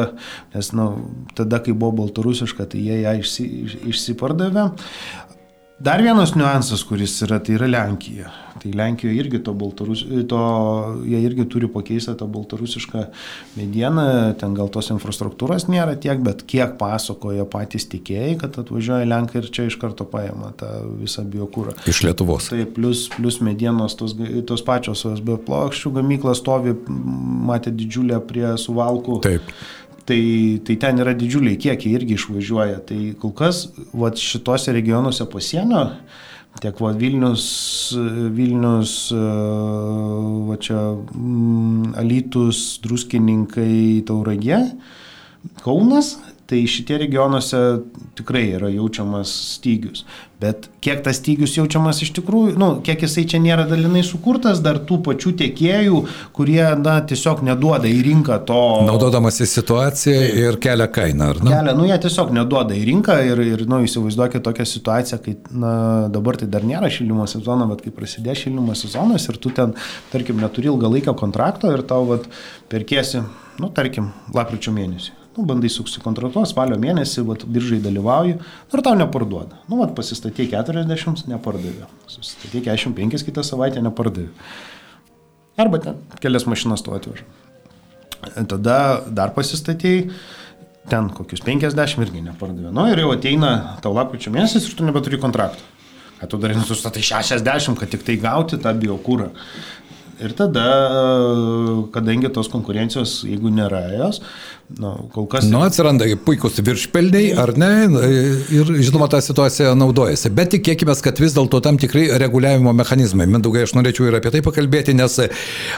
nes 0.56 0.72
nu, 0.78 0.88
tada, 1.36 1.60
kai 1.64 1.76
buvo 1.76 1.92
baltarusiška, 2.04 2.70
tai 2.72 2.86
jie 2.86 3.02
ją 3.04 3.18
išsi, 3.20 3.48
išsipardavė. 3.92 4.70
Dar 5.80 6.02
vienas 6.02 6.36
niuansas, 6.38 6.84
kuris 6.86 7.16
yra, 7.26 7.40
tai 7.42 7.56
yra 7.58 7.68
Lenkija. 7.68 8.30
Tai 8.62 8.72
Lenkijoje 8.78 9.18
irgi 9.20 9.40
to 9.44 9.56
Baltarus, 9.58 10.04
to, 10.30 10.42
jie 11.10 11.18
irgi 11.26 11.48
turi 11.50 11.68
pakeisti 11.68 12.14
tą 12.20 12.28
baltarusišką 12.32 13.02
medieną, 13.58 14.06
ten 14.40 14.54
gal 14.56 14.70
tos 14.72 14.92
infrastruktūros 14.94 15.66
nėra 15.68 15.98
tiek, 16.00 16.22
bet 16.24 16.46
kiek 16.48 16.78
pasakoja 16.80 17.48
patys 17.50 17.90
tikėjai, 17.92 18.38
kad 18.40 18.62
atvažiuoja 18.62 19.10
Lenkai 19.10 19.42
ir 19.42 19.50
čia 19.58 19.66
iš 19.68 19.80
karto 19.82 20.06
paima 20.08 20.54
tą 20.60 20.70
visą 21.02 21.26
biokūrą. 21.28 21.76
Iš 21.90 22.04
Lietuvos. 22.06 22.52
Tai 22.54 22.64
plus, 22.78 23.08
plus 23.18 23.42
medienos 23.44 23.98
tos, 24.00 24.14
tos 24.48 24.64
pačios 24.64 25.04
OSB 25.10 25.40
plokščių 25.50 25.98
gamykla 25.98 26.38
stovi, 26.38 26.78
matė 27.50 27.74
didžiulę 27.74 28.22
prie 28.30 28.54
suvalkų. 28.62 29.24
Taip. 29.26 29.56
Tai, 30.04 30.20
tai 30.68 30.76
ten 30.82 31.00
yra 31.00 31.14
didžiuliai 31.16 31.56
kiekiai 31.56 31.96
irgi 31.96 32.18
išvažiuoja. 32.18 32.82
Tai 32.90 33.00
kol 33.22 33.32
kas 33.38 33.66
vat, 33.96 34.20
šitose 34.20 34.74
regionuose 34.76 35.28
pasienio, 35.32 35.86
tiek 36.60 36.82
va, 36.84 36.92
Vilnius, 37.00 37.46
Vilnius, 38.36 38.98
va 39.14 40.60
čia 40.60 40.82
mm, 40.92 41.94
Alytus, 42.04 42.66
Druskininkai, 42.84 44.04
Tauragė, 44.10 44.60
Kaunas, 45.64 46.18
tai 46.54 46.68
šitie 46.70 47.00
regionuose 47.02 47.60
tikrai 48.14 48.44
yra 48.54 48.70
jaučiamas 48.70 49.32
stygius. 49.56 50.04
Bet 50.44 50.68
kiek 50.84 51.00
tas 51.06 51.18
stygius 51.18 51.56
jaučiamas 51.56 52.02
iš 52.04 52.12
tikrųjų, 52.18 52.58
nu, 52.60 52.68
kiek 52.86 53.06
jisai 53.06 53.24
čia 53.32 53.40
nėra 53.42 53.64
dalinai 53.70 54.04
sukurtas, 54.06 54.60
dar 54.62 54.78
tų 54.86 55.00
pačių 55.06 55.32
tiekėjų, 55.40 56.02
kurie, 56.36 56.62
na, 56.82 56.98
tiesiog 57.10 57.42
neduoda 57.48 57.90
į 57.90 58.02
rinką 58.10 58.38
to. 58.50 58.60
Naudodamas 58.86 59.40
į 59.42 59.48
situaciją 59.50 60.20
ir 60.44 60.60
kelia 60.62 60.90
kainą, 60.94 61.32
ar 61.34 61.42
ne? 61.42 61.56
Kelia, 61.56 61.78
nu, 61.80 61.88
jie 61.90 61.98
tiesiog 62.06 62.36
neduoda 62.36 62.78
į 62.78 62.84
rinką 62.92 63.18
ir, 63.32 63.44
ir 63.56 63.66
nu, 63.72 63.82
įsivaizduokit 63.88 64.46
tokią 64.46 64.68
situaciją, 64.76 65.22
kai, 65.24 65.38
na, 65.64 65.74
dabar 66.14 66.38
tai 66.42 66.52
dar 66.54 66.68
nėra 66.68 66.92
šildymo 66.94 67.26
sezono, 67.32 67.70
bet 67.72 67.86
kai 67.88 67.96
prasidės 67.96 68.44
šildymo 68.44 68.78
sezonas 68.78 69.26
ir 69.32 69.42
tu 69.42 69.54
ten, 69.56 69.74
tarkim, 70.14 70.44
neturi 70.44 70.70
ilgalaikio 70.74 71.16
kontrakto 71.18 71.74
ir 71.74 71.88
tau, 71.88 72.06
vat, 72.14 72.30
perkėsi, 72.74 73.26
nu, 73.64 73.74
tarkim, 73.74 74.12
lapkričio 74.36 74.76
mėnesį 74.76 75.23
nu, 75.38 75.46
bandai 75.50 75.72
susikontratuoti, 75.74 76.52
spalio 76.52 76.78
mėnesį, 76.82 77.24
vat, 77.28 77.46
biržai 77.50 77.80
dalyvauju 77.84 78.38
ir 78.38 78.84
tau 78.86 78.94
neparduoda. 79.00 79.62
Nu, 79.70 79.80
vat, 79.82 79.96
pasistatė 79.98 80.46
40, 80.52 81.26
nepardavė. 81.32 81.90
Susistatė 82.12 82.62
45 82.70 83.26
kitą 83.30 83.46
savaitę, 83.46 83.82
nepardavė. 83.86 84.30
Arba 85.58 85.82
ten 85.82 86.00
kelias 86.22 86.48
mašinas 86.50 86.82
tu 86.86 86.94
atveža. 86.96 87.26
Tada 88.50 88.78
dar 89.10 89.34
pasistatėjai, 89.36 90.08
ten 90.90 91.10
kokius 91.14 91.44
50 91.46 92.02
irgi 92.06 92.24
nepardavė. 92.26 92.74
Nu 92.76 92.88
ir 92.92 93.04
jau 93.04 93.14
ateina 93.14 93.54
tau 93.84 93.94
lapkričio 93.96 94.34
mėnesis 94.34 94.68
ir 94.68 94.78
tu 94.78 94.88
nebeturi 94.88 95.22
kontrakto. 95.22 95.62
Kad 96.20 96.32
tu 96.32 96.40
darai 96.40 96.56
nusustatai 96.56 97.04
60, 97.04 97.78
kad 97.80 97.92
tik 97.92 98.06
tai 98.08 98.16
gauti 98.22 98.60
tą 98.62 98.72
biokūrą. 98.80 99.32
Ir 100.24 100.34
tada, 100.38 100.64
kadangi 101.92 102.30
tos 102.32 102.48
konkurencijos, 102.54 103.24
jeigu 103.28 103.50
nėra 103.52 103.82
jos, 103.96 104.22
nu, 104.80 105.10
kol 105.14 105.28
kas... 105.30 105.46
Nu, 105.50 105.62
atsiranda 105.66 106.08
puikus 106.26 106.58
viršpelniai, 106.64 107.34
ar 107.40 107.54
ne? 107.60 107.72
Ir, 108.54 108.72
žinoma, 108.84 109.08
ta 109.12 109.20
situacija 109.24 109.74
naudojasi. 109.78 110.32
Bet 110.34 110.54
tikėkime, 110.56 110.96
kad 111.04 111.20
vis 111.22 111.36
dėlto 111.36 111.60
tam 111.66 111.78
tikrai 111.82 112.06
reguliavimo 112.22 112.74
mechanizmai. 112.78 113.28
Mindaugai, 113.30 113.66
aš 113.68 113.76
norėčiau 113.78 114.10
ir 114.10 114.18
apie 114.20 114.32
tai 114.34 114.42
pakalbėti, 114.46 114.96
nes 114.98 115.20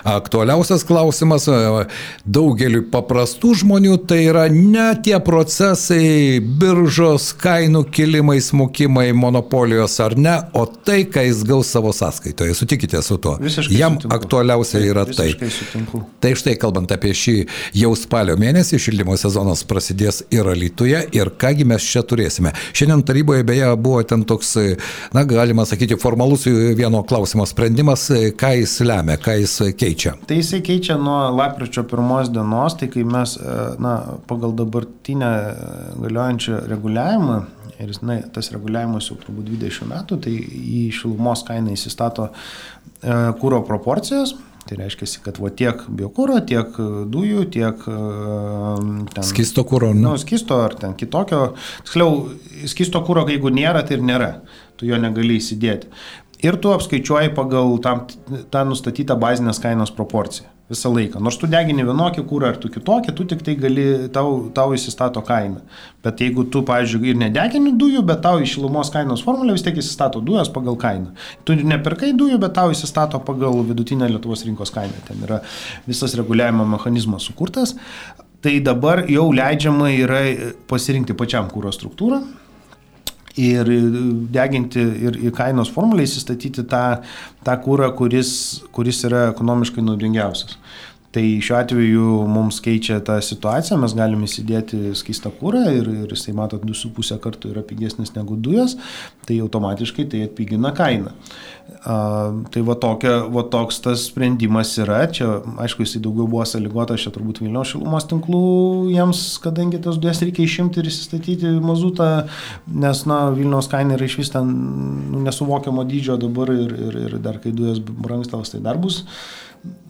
aktualiausias 0.07 0.85
klausimas 0.87 1.47
daugeliu 2.25 2.85
paprastų 2.93 3.53
žmonių 3.61 3.97
tai 4.09 4.21
yra 4.29 4.45
ne 4.51 4.87
tie 5.05 5.17
procesai, 5.23 6.39
biržos, 6.61 7.31
kainų 7.41 7.85
kilimai, 7.95 8.37
smukimai, 8.43 9.09
monopolijos 9.17 9.97
ar 10.03 10.17
ne, 10.19 10.35
o 10.55 10.65
tai, 10.67 11.03
ką 11.09 11.25
jis 11.27 11.43
gaus 11.47 11.71
savo 11.73 11.93
sąskaitoje. 11.95 12.55
Sutikite 12.57 13.01
su 13.05 13.19
tuo. 13.21 13.35
Visiškai 13.41 13.79
Jam 13.79 13.99
sutinku. 13.99 14.15
aktualiausia 14.15 14.83
yra 14.85 15.05
tai. 15.09 15.31
Visiškai 15.33 15.51
sutinku. 15.59 16.03
Tai 16.23 16.33
štai 16.39 16.55
kalbant 16.61 16.91
apie 16.95 17.13
šį 17.15 17.37
jau 17.81 17.91
spalio 17.99 18.37
mėnesį, 18.39 18.79
šildymo 18.85 19.17
sezonas 19.19 19.63
prasidės 19.67 20.21
ir 20.33 20.47
Alytuje 20.51 21.01
ir 21.15 21.31
kągi 21.41 21.65
mes 21.67 21.85
čia 21.85 22.03
turėsime. 22.07 22.53
Šiandien 22.75 23.03
taryboje 23.07 23.45
beje 23.47 23.71
buvo 23.81 24.03
ten 24.07 24.25
toks, 24.27 24.53
na 25.15 25.25
galima 25.27 25.65
sakyti, 25.67 25.97
formalus 26.01 26.45
vieno 26.47 27.01
klausimo 27.07 27.45
sprendimas, 27.49 28.07
ką 28.39 28.53
jis 28.59 28.77
lemia, 28.85 29.17
ką 29.21 29.37
jis 29.41 29.57
keičia. 29.79 30.15
Tai 30.29 30.39
jisai 30.39 30.61
keičia 30.65 30.99
nuo 31.01 31.17
lapkričio 31.35 31.85
pirmos 31.89 32.31
dienos, 32.33 32.77
tai 32.79 32.89
kai 32.93 33.05
mes, 33.07 33.37
na, 33.81 33.97
pagal 34.29 34.55
dabartinę 34.57 35.33
galiojančią 36.03 36.63
reguliavimą, 36.71 37.41
ir 37.79 37.93
na, 38.05 38.19
tas 38.33 38.51
reguliavimas 38.55 39.09
jau 39.11 39.17
turbūt 39.21 39.51
20 39.51 39.89
metų, 39.91 40.19
tai 40.25 40.33
į 40.39 40.87
šilumos 40.95 41.43
kainą 41.47 41.75
įsistato 41.75 42.29
kūro 43.41 43.61
proporcijos. 43.67 44.35
Tai 44.65 44.79
reiškia, 44.79 45.07
kad 45.21 45.37
va 45.37 45.51
tiek 45.53 45.83
biokūro, 45.93 46.39
tiek 46.49 46.77
dujų, 47.13 47.43
tiek 47.53 47.83
ten... 47.85 49.27
Skisto 49.27 49.61
kūro, 49.69 49.91
ne? 49.93 50.01
Nu, 50.07 50.15
skisto 50.17 50.57
ar 50.63 50.73
ten 50.79 50.95
kitokio. 50.97 51.51
Tiksliau, 51.85 52.23
skisto 52.71 53.03
kūro, 53.05 53.27
jeigu 53.29 53.53
nėra, 53.53 53.83
tai 53.85 53.99
ir 53.99 54.07
nėra. 54.07 54.31
Tu 54.79 54.89
jo 54.89 54.97
negali 55.01 55.37
įsidėti. 55.37 55.91
Ir 56.45 56.57
tu 56.61 56.73
apskaičiuoji 56.73 57.35
pagal 57.37 57.77
tam, 57.85 58.07
tą 58.51 58.65
nustatytą 58.67 59.19
bazinės 59.21 59.61
kainos 59.61 59.93
proporciją 59.93 60.54
visą 60.69 60.89
laiką. 60.93 61.19
Nors 61.21 61.37
tu 61.37 61.47
degini 61.49 61.85
vienokį 61.85 62.23
kūrą 62.25 62.49
ar 62.53 62.57
tu 62.61 62.69
kitokį, 62.73 63.13
tu 63.17 63.25
tik 63.29 63.43
tai 63.45 63.53
gali, 63.59 63.85
tau, 64.13 64.47
tau 64.55 64.73
įsistato 64.73 65.21
kainą. 65.25 65.61
Bet 66.05 66.21
jeigu 66.23 66.47
tu, 66.49 66.63
pavyzdžiui, 66.65 67.11
ir 67.11 67.19
nedegini 67.21 67.75
dujų, 67.77 68.01
bet 68.07 68.23
tau 68.25 68.41
iš 68.41 68.55
šilumos 68.57 68.89
kainos 68.93 69.23
formulę 69.25 69.53
vis 69.53 69.65
tiek 69.65 69.77
įsistato 69.81 70.21
dujas 70.25 70.49
pagal 70.53 70.77
kainą. 70.81 71.13
Tu 71.45 71.57
nepirkai 71.61 72.13
dujų, 72.17 72.39
bet 72.41 72.55
tau 72.57 72.73
įsistato 72.73 73.21
pagal 73.25 73.61
vidutinę 73.69 74.09
Lietuvos 74.09 74.45
rinkos 74.47 74.73
kainą. 74.73 75.05
Ten 75.07 75.21
yra 75.27 75.41
visas 75.85 76.17
reguliavimo 76.17 76.65
mechanizmas 76.75 77.29
sukurtas. 77.29 77.75
Tai 78.45 78.57
dabar 78.61 79.05
jau 79.09 79.29
leidžiama 79.33 79.91
yra 79.93 80.23
pasirinkti 80.69 81.15
pačiam 81.17 81.47
kūro 81.49 81.71
struktūrą, 81.73 82.19
ir 83.41 83.69
deginti 84.33 84.81
ir 85.07 85.19
į 85.27 85.33
kainos 85.35 85.71
formulę 85.73 86.05
įsistatyti 86.05 86.65
tą, 86.69 86.85
tą 87.45 87.55
kūrą, 87.65 87.91
kuris, 87.97 88.31
kuris 88.75 89.03
yra 89.07 89.29
ekonomiškai 89.33 89.83
naudingiausias. 89.85 90.57
Tai 91.15 91.23
šiuo 91.23 91.55
atveju 91.55 92.05
mums 92.27 92.57
keičia 92.59 92.97
tą 93.07 93.15
situaciją, 93.23 93.77
mes 93.79 93.93
galime 93.95 94.27
įsidėti 94.27 94.91
skistą 94.99 95.31
kūrą 95.37 95.61
ir, 95.71 95.87
ir 96.03 96.11
jisai, 96.11 96.33
matot, 96.35 96.65
2,5 96.67 97.15
kartų 97.23 97.53
yra 97.53 97.63
pigesnis 97.63 98.11
negu 98.17 98.35
dujas, 98.35 98.75
tai 99.23 99.39
automatiškai 99.45 100.09
tai 100.11 100.25
atpigina 100.27 100.73
kainą. 100.75 101.15
A, 101.15 101.54
tai 101.85 102.61
va, 102.65 102.73
tokia, 102.81 103.13
va 103.29 103.43
toks 103.53 103.77
tas 103.85 104.07
sprendimas 104.09 104.71
yra, 104.81 105.03
čia 105.13 105.27
aišku 105.61 105.85
jisai 105.85 106.01
daugiau 106.01 106.25
buvo 106.25 106.45
sąlygotas, 106.49 107.03
čia 107.03 107.13
turbūt 107.13 107.43
Vilniaus 107.43 107.75
šilumos 107.75 108.07
tinklų 108.09 108.41
jiems, 108.89 109.21
kadangi 109.43 109.81
tas 109.85 109.99
dujas 110.01 110.23
reikia 110.25 110.47
išimti 110.47 110.81
ir 110.81 110.89
įsistatyti 110.89 111.53
mazutą, 111.61 112.09
nes 112.65 113.05
na, 113.05 113.19
Vilniaus 113.35 113.69
kaina 113.69 113.99
yra 113.99 114.09
iš 114.09 114.17
vis 114.23 114.33
ten 114.33 114.49
nu, 114.49 115.21
nesuvokiamo 115.27 115.85
dydžio 115.85 116.17
dabar 116.25 116.49
ir, 116.55 116.73
ir, 116.87 117.01
ir 117.05 117.17
dar 117.21 117.37
kai 117.43 117.53
dujas 117.53 117.83
brangstels, 117.85 118.55
tai 118.55 118.63
dar 118.65 118.81
bus 118.81 119.03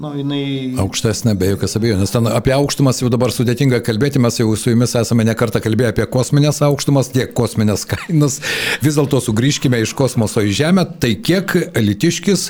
nu, 0.01 0.11
jinai... 0.19 0.41
Aukštesnė, 0.81 1.33
be 1.39 1.51
jokios 1.53 1.75
abejonės. 1.79 2.13
Ten 2.13 2.29
apie 2.31 2.53
aukštumas 2.55 3.01
jau 3.01 3.09
dabar 3.11 3.33
sudėtinga 3.33 3.81
kalbėti, 3.85 4.21
mes 4.23 4.39
jau 4.39 4.47
su 4.59 4.71
jumis 4.71 4.95
esame 4.99 5.25
nekartą 5.27 5.61
kalbėję 5.63 5.91
apie 5.93 6.07
kosminės 6.11 6.61
aukštumas, 6.65 7.11
tiek 7.13 7.33
kosminės 7.37 7.85
kainas. 7.91 8.39
Vis 8.83 8.97
dėlto 8.99 9.21
sugrįžkime 9.23 9.81
iš 9.83 9.95
kosmoso 9.97 10.43
į 10.45 10.55
Žemę. 10.59 10.87
Tai 11.03 11.11
kiek 11.27 11.55
litiškis, 11.75 12.47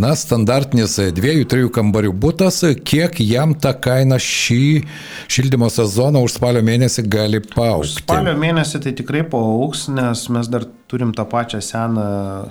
na, 0.00 0.14
standartinis 0.18 0.98
dviejų, 1.18 1.46
trijų 1.50 1.72
kambarių 1.78 2.14
būtas, 2.24 2.62
kiek 2.86 3.20
jam 3.24 3.54
ta 3.58 3.74
kaina 3.74 4.20
šį 4.22 4.64
šildymo 5.30 5.70
sezoną 5.72 6.22
už 6.26 6.38
spalio 6.38 6.64
mėnesį 6.66 7.06
gali 7.10 7.42
paaukti? 7.44 8.02
Spalio 8.02 8.34
mėnesį 8.38 8.82
tai 8.86 8.96
tikrai 8.98 9.24
paauks, 9.28 9.88
nes 9.92 10.28
mes 10.34 10.50
dar 10.52 10.68
turim 10.88 11.12
tą 11.16 11.24
pačią 11.28 11.60
seną, 11.64 12.04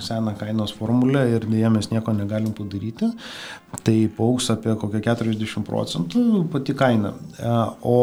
seną 0.04 0.34
kainos 0.38 0.74
formulę 0.78 1.24
ir 1.34 1.46
dėja 1.50 1.70
mes 1.74 1.90
nieko 1.90 2.14
negalim 2.14 2.54
padaryti 2.56 3.10
tai 3.82 4.08
paauks 4.16 4.50
apie 4.54 4.74
kokią 4.80 5.02
40 5.04 5.64
procentų 5.66 6.44
pati 6.52 6.74
kaina. 6.76 7.12
O, 7.82 7.98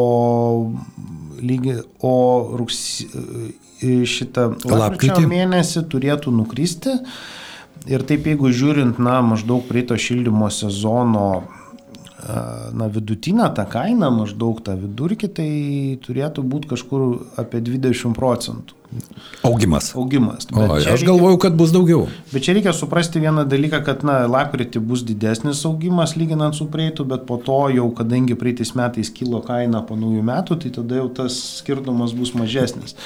lygi, 1.42 1.80
o 2.06 2.14
rugs, 2.58 2.82
šitą 3.82 4.48
lapkričio 4.70 5.26
mėnesį 5.28 5.84
turėtų 5.90 6.32
nukristi. 6.34 6.94
Ir 7.86 8.02
taip 8.06 8.24
jeigu 8.26 8.50
žiūrint, 8.54 8.98
na, 9.02 9.20
maždaug 9.22 9.66
praeito 9.68 9.94
šildymo 10.00 10.48
sezono 10.50 11.44
na, 12.74 12.88
vidutinę 12.92 13.50
tą 13.54 13.66
kainą, 13.70 14.10
maždaug 14.14 14.62
tą 14.64 14.74
vidurkį, 14.80 15.28
tai 15.36 15.50
turėtų 16.06 16.42
būti 16.42 16.72
kažkur 16.74 17.06
apie 17.40 17.60
20 17.64 18.16
procentų. 18.16 18.74
Augimas. 19.42 19.90
Augimas. 19.98 20.46
O, 20.54 20.62
aš 20.76 20.86
reikia, 20.86 21.08
galvoju, 21.10 21.38
kad 21.42 21.56
bus 21.58 21.72
daugiau. 21.74 22.06
Bet 22.32 22.46
čia 22.46 22.54
reikia 22.56 22.72
suprasti 22.76 23.20
vieną 23.22 23.44
dalyką, 23.50 23.80
kad, 23.86 24.04
na, 24.06 24.20
lapkritį 24.30 24.82
bus 24.82 25.02
didesnis 25.06 25.64
augimas 25.68 26.14
lyginant 26.18 26.56
su 26.56 26.68
praeitu, 26.70 27.06
bet 27.08 27.26
po 27.28 27.38
to 27.42 27.58
jau, 27.74 27.88
kadangi 27.98 28.38
praeitais 28.38 28.72
metais 28.78 29.10
kilo 29.12 29.42
kaina 29.46 29.82
po 29.86 29.98
naujų 29.98 30.22
metų, 30.26 30.60
tai 30.62 30.72
tada 30.78 31.02
jau 31.02 31.10
tas 31.20 31.38
skirtumas 31.60 32.14
bus 32.16 32.34
mažesnis. 32.38 32.96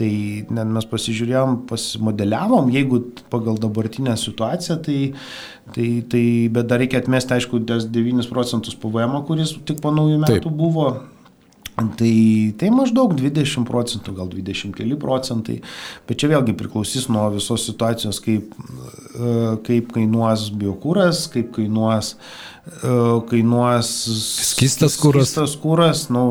Tai 0.00 0.10
net 0.56 0.72
mes 0.72 0.86
pasižiūrėjom, 0.88 1.58
pasimodeliavom, 1.68 2.70
jeigu 2.72 3.02
pagal 3.32 3.58
dabartinę 3.60 4.14
situaciją, 4.16 4.78
tai, 4.86 4.98
tai, 5.74 5.88
tai 6.08 6.24
bet 6.54 6.70
dar 6.70 6.80
reikia 6.80 7.02
atmesti, 7.02 7.36
aišku, 7.36 7.60
9 7.68 8.30
procentus 8.30 8.78
PVM, 8.80 9.18
kuris 9.28 9.58
tik 9.68 9.82
po 9.84 9.92
naujų 9.92 10.22
metų 10.22 10.44
Taip. 10.46 10.54
buvo. 10.56 10.90
Tai, 11.80 12.14
tai 12.60 12.68
maždaug 12.74 13.14
20 13.16 13.64
procentų, 13.68 14.12
gal 14.18 14.28
20 14.28 14.74
keli 14.76 14.98
procentai, 15.00 15.60
bet 16.08 16.20
čia 16.20 16.28
vėlgi 16.32 16.52
priklausys 16.58 17.06
nuo 17.12 17.28
visos 17.32 17.64
situacijos, 17.68 18.18
kaip, 18.24 18.52
e, 18.52 19.30
kaip 19.64 19.94
kainuos 19.94 20.50
biokūras, 20.60 21.22
kaip 21.32 21.54
kainuos 21.56 22.12
uh, 22.18 22.50
kainuos 23.30 23.88
skistas 24.50 24.96
kūras. 25.00 25.30
Skistas 25.30 25.56
kūras, 25.60 26.04
nu, 26.12 26.24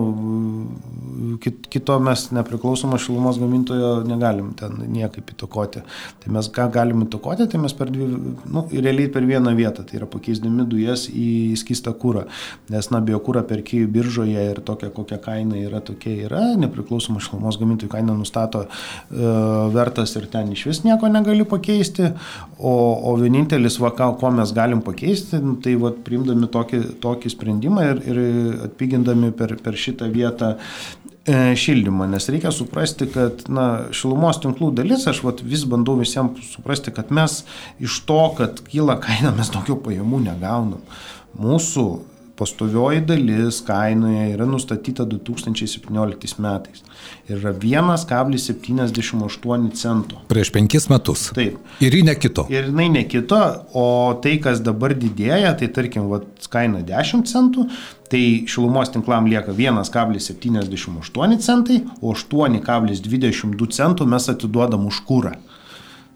kit, 1.42 1.66
kito 1.72 1.96
mes 2.04 2.28
nepriklausomo 2.36 3.00
šilumos 3.02 3.40
gamintojo 3.42 3.92
negalim 4.08 4.52
ten 4.58 4.78
niekaip 4.94 5.34
įtakoti. 5.34 5.82
Tai 6.22 6.34
mes 6.36 6.50
ką 6.54 6.68
galim 6.74 7.04
įtakoti, 7.06 7.48
tai 7.50 7.62
mes 7.62 7.74
per 7.76 7.92
dvi, 7.94 8.08
nu, 8.46 8.64
realiai 8.72 9.10
per 9.12 9.26
vieną 9.28 9.54
vietą, 9.58 9.86
tai 9.88 10.00
yra 10.00 10.10
pakeisdami 10.10 10.68
dujas 10.70 11.08
į 11.10 11.58
skistą 11.60 11.96
kūrą. 12.00 12.26
Nes, 12.74 12.92
na, 12.94 13.02
biokūrą 13.06 13.44
perki 13.50 13.82
biržoje 13.90 14.46
ir 14.52 14.62
tokia 14.66 14.92
kokia 14.94 15.20
kaina 15.24 15.60
yra, 15.60 15.82
tokia 15.86 16.16
yra, 16.28 16.44
nepriklausoma 16.62 17.24
šilumos 17.24 17.60
gamintojų 17.60 17.92
kaina 17.94 18.16
nustato 18.18 18.66
e, 18.66 18.70
vertas 19.74 20.16
ir 20.20 20.30
ten 20.32 20.54
iš 20.54 20.68
vis 20.70 20.84
nieko 20.86 21.10
negali 21.12 21.48
pakeisti, 21.48 22.12
o, 22.60 22.76
o 23.10 23.16
vienintelis, 23.20 23.80
va, 23.82 23.92
ko 23.98 24.34
mes 24.36 24.54
galim 24.56 24.84
pakeisti, 24.86 25.42
nu, 25.44 25.58
tai 25.64 25.76
va, 25.80 25.92
priimti 26.06 26.19
priimdami 26.20 26.50
tokį, 26.52 26.80
tokį 27.02 27.32
sprendimą 27.32 27.86
ir, 27.94 28.02
ir 28.10 28.20
atpigindami 28.68 29.32
per, 29.32 29.56
per 29.64 29.78
šitą 29.78 30.10
vietą 30.12 30.58
e, 31.26 31.56
šildymą, 31.56 32.08
nes 32.10 32.30
reikia 32.30 32.52
suprasti, 32.52 33.08
kad 33.08 33.48
na, 33.50 33.90
šilumos 33.92 34.42
tinklų 34.44 34.74
dalis, 34.76 35.08
aš 35.08 35.24
vat, 35.24 35.42
vis 35.42 35.66
bandau 35.66 35.98
visiems 36.00 36.40
suprasti, 36.52 36.92
kad 36.92 37.12
mes 37.12 37.44
iš 37.80 38.02
to, 38.06 38.22
kad 38.38 38.62
kyla 38.68 39.00
kaina, 39.02 39.34
mes 39.36 39.52
daugiau 39.54 39.80
pajamų 39.80 40.24
negaunam. 40.28 40.84
Mūsų 41.40 41.86
pastovioji 42.40 43.02
dalis 43.08 43.60
kainoje 43.68 44.30
yra 44.34 44.46
nustatyta 44.48 45.04
2017 45.06 46.40
metais 46.40 46.84
ir 47.28 47.38
yra 47.38 47.54
1,78 47.54 49.72
cento. 49.76 50.16
Prieš 50.32 50.52
penkis 50.56 50.90
metus. 50.90 51.32
Taip. 51.36 51.58
Ir 51.84 51.96
ji 51.96 52.04
nekito. 52.08 52.48
Ir 52.54 52.64
jinai 52.70 52.90
nekito, 52.94 53.40
o 53.76 54.14
tai, 54.24 54.36
kas 54.44 54.58
dabar 54.66 54.92
didėja, 54.98 55.52
tai 55.60 55.68
tarkim, 55.76 56.04
vat, 56.12 56.26
kaina 56.52 56.80
10 56.86 57.24
centų, 57.30 57.62
tai 58.10 58.24
šilumos 58.50 58.90
tinklam 58.94 59.24
lieka 59.30 59.52
1,78 59.54 61.40
centai, 61.46 61.78
o 62.02 62.04
8,22 62.16 63.68
centų 63.76 64.04
mes 64.10 64.24
atiduodam 64.32 64.82
už 64.90 64.98
kūrą 65.10 65.34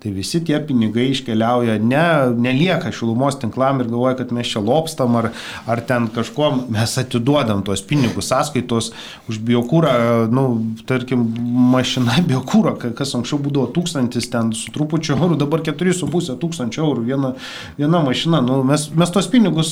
tai 0.04 0.12
visi 0.12 0.42
tie 0.44 0.58
pinigai 0.60 1.06
iškeliauja, 1.14 1.78
ne, 1.80 2.04
nelieka 2.44 2.92
šilumos 2.92 3.38
tinklam 3.40 3.80
ir 3.80 3.88
galvoja, 3.88 4.18
kad 4.20 4.34
mes 4.36 4.50
čia 4.52 4.60
lopstam 4.60 5.16
ar, 5.16 5.30
ar 5.70 5.82
ten 5.88 6.10
kažkuo 6.12 6.50
mes 6.74 6.98
atiduodam 7.00 7.64
tuos 7.64 7.86
pinigus 7.88 8.28
sąskaitos 8.34 8.92
už 9.32 9.40
biokūrą, 9.48 9.94
nu, 10.36 10.46
tarkim, 10.90 11.24
mašina 11.72 12.20
biokūro, 12.28 12.76
kas 12.84 13.16
anksčiau 13.16 13.40
būdavo 13.46 13.72
tūkstantis 13.78 14.28
ten 14.34 14.52
su 14.58 14.74
trupučiu 14.76 15.16
eurų, 15.16 15.40
dabar 15.46 15.64
4,5 15.64 16.36
tūkstančio 16.42 16.84
eurų 16.84 17.08
viena, 17.08 17.32
viena 17.80 18.04
mašina, 18.04 18.44
nu, 18.44 18.60
mes, 18.68 18.90
mes 18.92 19.16
tuos 19.16 19.32
pinigus 19.32 19.72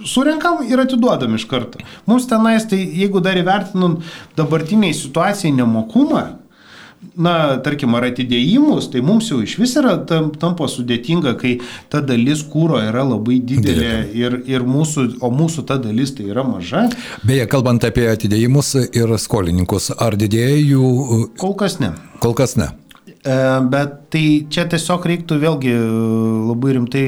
Surenkam 0.00 0.62
ir 0.64 0.80
atiduodam 0.80 1.34
iš 1.36 1.44
karto. 1.44 1.82
Mums 2.08 2.24
tenais, 2.28 2.64
tai 2.64 2.78
jeigu 2.80 3.20
dar 3.20 3.36
įvertinam 3.36 3.98
dabartiniai 4.38 4.96
situacijai 4.96 5.52
nemokumą, 5.58 6.22
na, 7.16 7.34
tarkim, 7.64 7.94
ar 7.96 8.06
atidėjimus, 8.10 8.90
tai 8.92 9.02
mums 9.04 9.30
jau 9.30 9.40
iš 9.44 9.56
vis 9.60 9.74
yra 9.80 9.96
tam, 10.08 10.30
tampa 10.40 10.68
sudėtinga, 10.70 11.34
kai 11.40 11.56
ta 11.92 12.02
dalis 12.04 12.42
kūro 12.52 12.80
yra 12.82 13.04
labai 13.08 13.40
didelė 13.44 13.94
ir, 14.16 14.40
ir 14.50 14.66
mūsų, 14.68 15.06
o 15.24 15.32
mūsų 15.34 15.64
ta 15.68 15.78
dalis 15.80 16.14
tai 16.16 16.28
yra 16.32 16.44
maža. 16.46 16.86
Beje, 17.26 17.46
kalbant 17.50 17.84
apie 17.88 18.06
atidėjimus 18.10 18.74
ir 18.90 19.16
skolininkus, 19.20 19.90
ar 19.96 20.18
didėja 20.20 20.60
jų? 20.60 20.92
Kol 21.40 21.56
kas 21.60 21.80
ne. 21.82 21.94
Kol 22.20 22.36
kas 22.38 22.56
ne. 22.60 22.70
E, 23.20 23.36
bet 23.72 23.96
tai 24.12 24.24
čia 24.52 24.66
tiesiog 24.70 25.08
reiktų 25.12 25.40
vėlgi 25.42 25.74
labai 26.50 26.76
rimtai 26.78 27.06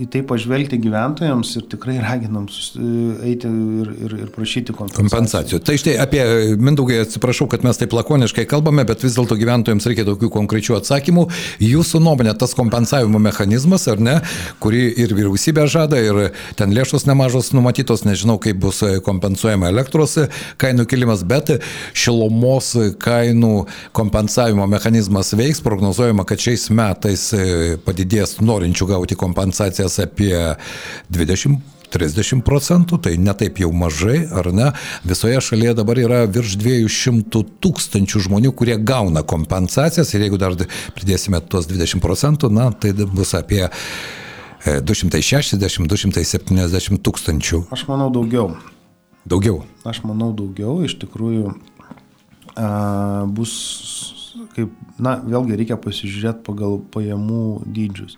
į 0.00 0.06
tai 0.10 0.22
pažvelgti 0.26 0.78
gyventojams 0.80 1.50
ir 1.58 1.66
tikrai 1.70 1.98
raginam 2.02 2.46
eiti 2.48 3.48
ir, 3.50 3.90
ir, 4.06 4.14
ir 4.24 4.30
prašyti 4.34 4.74
kompensacijų. 4.76 5.04
kompensacijų. 5.04 5.60
Tai 5.66 5.76
štai 5.80 5.96
apie, 6.02 6.22
Mindaugai, 6.60 7.00
atsiprašau, 7.04 7.48
kad 7.50 7.64
mes 7.66 7.78
taip 7.80 7.94
lakoniškai 7.96 8.46
kalbame, 8.48 8.84
bet 8.88 9.04
vis 9.04 9.16
dėlto 9.18 9.36
gyventojams 9.40 9.86
reikia 9.90 10.06
tokių 10.08 10.30
konkrečių 10.34 10.78
atsakymų. 10.78 11.26
Jūsų 11.64 12.00
nuomonė, 12.04 12.34
tas 12.40 12.54
kompensavimo 12.58 13.20
mechanizmas, 13.22 13.86
ar 13.90 14.00
ne, 14.02 14.16
kurį 14.62 14.82
ir 15.04 15.14
vyriausybė 15.16 15.66
žada, 15.70 16.00
ir 16.00 16.30
ten 16.58 16.74
lėšos 16.76 17.06
nemažos 17.08 17.52
numatytos, 17.56 18.06
nežinau, 18.08 18.38
kaip 18.42 18.60
bus 18.62 18.82
kompensuojama 19.06 19.70
elektros 19.72 20.16
kainų 20.60 20.86
kilimas, 20.90 21.24
bet 21.28 21.56
šilumos 21.96 22.72
kainų 23.02 23.54
kompensavimo 23.96 24.66
mechanizmas 24.70 25.34
veiks, 25.36 25.62
prognozuojama, 25.64 26.26
kad 26.28 26.40
šiais 26.42 26.68
metais 26.74 27.28
padidės 27.84 28.38
norinčių 28.44 28.90
gauti 28.94 29.18
kompensacijas 29.18 29.89
padidėjęs 29.90 29.98
apie 30.06 30.56
20 31.10 31.58
30 31.90 32.46
procentų, 32.46 33.02
tai 33.02 33.18
netaip 33.18 33.58
jau 33.58 33.72
mažai, 33.74 34.22
ar 34.30 34.54
ne? 34.54 34.70
Visoje 35.02 35.40
šalyje 35.42 35.74
dabar 35.74 35.98
yra 35.98 36.22
virš 36.30 36.54
200 36.54 37.42
tūkstančių 37.58 38.22
žmonių, 38.28 38.54
kurie 38.54 38.78
gauna 38.78 39.26
kompensacijas 39.26 40.14
ir 40.14 40.22
jeigu 40.22 40.38
dar 40.38 40.54
pridėsime 40.94 41.42
tuos 41.42 41.66
20 41.66 41.98
procentų, 41.98 42.46
na, 42.54 42.70
tai 42.70 42.94
bus 42.94 43.34
apie 43.34 43.66
260-270 44.62 46.94
e, 46.94 46.98
tūkstančių. 47.02 47.66
Aš 47.74 47.90
manau 47.90 48.06
daugiau. 48.14 48.54
Daugiau. 49.26 49.66
Aš 49.82 50.06
manau 50.06 50.30
daugiau, 50.30 50.86
iš 50.86 50.94
tikrųjų 51.02 51.58
a, 52.54 53.26
bus 53.26 53.50
kaip, 54.54 54.72
na, 55.02 55.16
vėlgi 55.24 55.58
reikia 55.58 55.76
pasižiūrėti 55.80 56.44
pagal 56.46 56.78
pajamų 56.94 57.44
dydžius. 57.66 58.16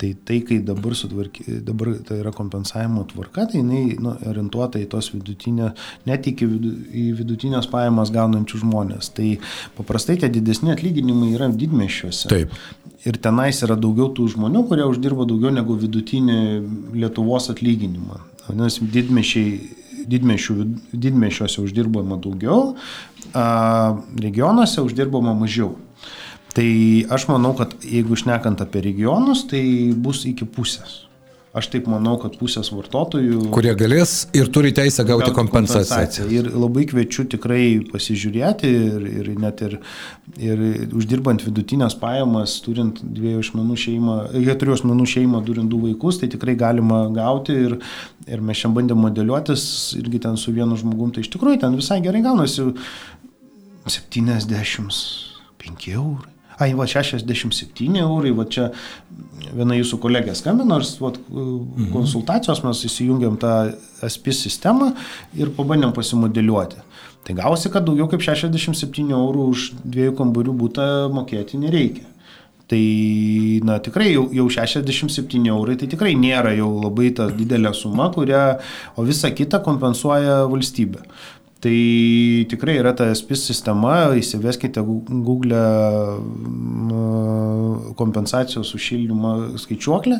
Tai 0.00 0.10
tai, 0.26 0.40
kai 0.46 0.58
dabar, 0.66 0.96
sutvarky, 0.98 1.44
dabar 1.64 1.92
tai 2.06 2.18
yra 2.22 2.32
kompensavimo 2.34 3.04
tvarka, 3.10 3.46
tai 3.50 3.60
jinai 3.60 3.96
nu, 4.02 4.14
orientuota 4.26 4.80
į 4.82 4.88
tos 4.90 5.12
vidutinę, 5.14 5.70
net 6.08 6.26
iki 6.30 6.48
vidu, 6.50 6.72
į 6.90 7.04
vidutinės 7.20 7.68
pajamas 7.70 8.12
gaunančių 8.14 8.64
žmonės. 8.64 9.12
Tai 9.14 9.28
paprastai 9.78 10.18
tie 10.22 10.32
didesni 10.32 10.74
atlyginimai 10.74 11.34
yra 11.36 11.50
didmešiuose. 11.52 12.28
Taip. 12.32 12.58
Ir 13.04 13.20
tenais 13.20 13.60
yra 13.66 13.76
daugiau 13.76 14.10
tų 14.16 14.30
žmonių, 14.34 14.64
kurie 14.70 14.86
uždirba 14.88 15.26
daugiau 15.28 15.52
negu 15.54 15.76
vidutinį 15.78 16.38
Lietuvos 16.96 17.50
atlyginimą. 17.52 18.22
Vadinasi, 18.48 18.86
didmešiai 18.92 19.83
didmešiuose 20.08 21.62
uždirbama 21.64 22.18
daugiau, 22.22 22.74
regionuose 24.20 24.84
uždirbama 24.84 25.34
mažiau. 25.38 25.74
Tai 26.54 26.68
aš 27.10 27.26
manau, 27.32 27.54
kad 27.58 27.74
jeigu 27.82 28.14
šnekant 28.14 28.60
apie 28.62 28.84
regionus, 28.84 29.42
tai 29.50 29.64
bus 29.96 30.22
iki 30.30 30.46
pusės. 30.46 31.03
Aš 31.54 31.68
taip 31.70 31.84
manau, 31.86 32.16
kad 32.18 32.34
pusės 32.34 32.66
vartotojų. 32.74 33.44
Kurie 33.54 33.70
galės 33.78 34.24
ir 34.34 34.48
turi 34.50 34.72
teisę 34.74 35.04
gauti 35.06 35.28
kompensaciją. 35.36 36.00
kompensaciją. 36.00 36.24
Ir 36.34 36.48
labai 36.50 36.82
kviečiu 36.90 37.28
tikrai 37.30 37.78
pasižiūrėti 37.92 38.72
ir, 38.74 39.04
ir 39.20 39.28
net 39.38 39.62
ir, 39.62 39.76
ir 40.42 40.64
uždirbant 40.90 41.44
vidutinės 41.46 41.94
pajamas, 42.00 42.56
turint 42.64 42.98
dviejų 42.98 43.44
asmenų 43.44 43.78
šeimą, 43.84 44.16
keturių 44.34 44.74
asmenų 44.80 45.06
šeimą, 45.14 45.44
turint 45.46 45.70
du 45.70 45.78
vaikus, 45.84 46.18
tai 46.18 46.26
tikrai 46.34 46.56
galima 46.58 47.04
gauti. 47.14 47.54
Ir, 47.68 47.78
ir 48.26 48.42
mes 48.42 48.58
šiandien 48.58 48.80
bandėm 48.80 49.06
modeliuotis 49.06 49.62
irgi 50.02 50.24
ten 50.26 50.34
su 50.40 50.50
vienu 50.58 50.74
žmogum, 50.80 51.14
tai 51.14 51.22
iš 51.22 51.30
tikrųjų 51.36 51.62
ten 51.62 51.78
visai 51.78 52.02
gerai 52.02 52.26
gaunasi 52.26 52.66
75 53.86 55.92
eurai. 55.94 56.33
Ai, 56.58 56.70
va 56.78 56.86
67 56.86 57.98
eurai, 57.98 58.30
va 58.36 58.46
čia 58.46 58.68
viena 59.54 59.76
jūsų 59.78 59.98
kolegė 60.02 60.36
skambino, 60.38 60.76
nors 60.76 60.94
va, 61.02 61.10
mhm. 61.10 61.90
konsultacijos 61.94 62.62
mes 62.66 62.84
įsijungiam 62.88 63.38
tą 63.40 63.54
SPIS 64.06 64.44
sistemą 64.46 64.92
ir 65.38 65.52
pabandėm 65.56 65.94
pasimodeliuoti. 65.96 66.82
Tai 67.24 67.36
gausi, 67.38 67.70
kad 67.72 67.86
daugiau 67.86 68.06
kaip 68.12 68.22
67 68.22 69.14
eurų 69.16 69.46
už 69.54 69.70
dviejų 69.80 70.16
kambarių 70.18 70.58
būtą 70.60 70.88
mokėti 71.14 71.60
nereikia. 71.62 72.10
Tai, 72.64 72.80
na, 73.68 73.76
tikrai 73.84 74.14
jau, 74.14 74.24
jau 74.32 74.46
67 74.48 75.50
eurai, 75.52 75.74
tai 75.76 75.88
tikrai 75.92 76.14
nėra 76.16 76.54
jau 76.56 76.70
labai 76.80 77.10
ta 77.16 77.26
didelė 77.28 77.74
suma, 77.76 78.06
kurią, 78.12 78.44
o 78.96 79.04
visą 79.04 79.28
kitą 79.36 79.60
kompensuoja 79.66 80.38
valstybė. 80.48 81.02
Tai 81.64 81.76
tikrai 82.50 82.74
yra 82.76 82.92
ta 82.96 83.06
SPIS 83.16 83.46
sistema, 83.48 83.94
įsiveskite 84.18 84.82
Google 84.84 85.60
kompensacijos 87.96 88.74
už 88.76 88.82
šildymą 88.88 89.32
skaičiuoklę 89.62 90.18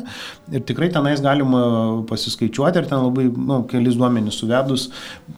ir 0.55 0.63
tikrai 0.65 0.89
tenais 0.93 1.21
galima 1.23 1.61
pasiskaičiuoti 2.09 2.81
ir 2.81 2.89
ten 2.89 3.03
labai, 3.03 3.27
nu, 3.29 3.59
kelis 3.69 3.97
duomenys 3.99 4.39
suvedus, 4.41 4.87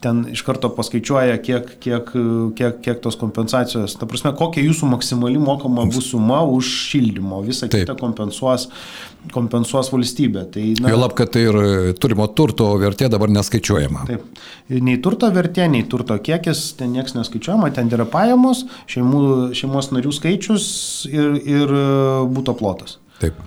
ten 0.03 0.23
iš 0.31 0.43
karto 0.47 0.69
paskaičiuoja, 0.77 1.37
kiek, 1.43 1.75
kiek, 1.83 2.13
kiek, 2.57 2.79
kiek 2.85 3.03
tos 3.03 3.19
kompensacijos, 3.19 3.97
ta 3.99 4.07
prasme, 4.09 4.31
kokia 4.37 4.63
jūsų 4.65 4.91
maksimali 4.93 5.41
mokama 5.41 5.87
bus 5.91 6.11
suma 6.13 6.43
už 6.47 6.69
šildymo, 6.91 7.41
visą 7.47 7.69
kitą 7.71 7.97
kompensuos, 7.99 8.69
kompensuos 9.33 9.91
valstybė. 9.91 10.45
Tai, 10.53 10.65
na, 10.81 10.93
Jau 10.93 11.01
lab, 11.01 11.15
kad 11.17 11.33
tai 11.35 11.47
ir 11.47 11.59
turimo 11.99 12.29
turto 12.37 12.69
vertė 12.79 13.09
dabar 13.11 13.31
neskaičiuojama. 13.33 14.07
Taip. 14.07 14.43
Nei 14.83 14.99
turto 15.03 15.29
vertė, 15.33 15.67
nei 15.71 15.83
turto 15.89 15.96
kiekis, 16.05 16.75
ten 16.79 16.93
niekas 16.95 17.15
neskaičiuojama, 17.17 17.71
ten 17.75 17.89
yra 17.93 18.05
pajamos, 18.09 18.65
šeimų, 18.91 19.21
šeimos 19.57 19.91
narių 19.95 20.13
skaičius 20.15 20.69
ir, 21.09 21.37
ir 21.41 21.77
būto 22.33 22.57
plotas. 22.57 22.99
Taip. 23.21 23.39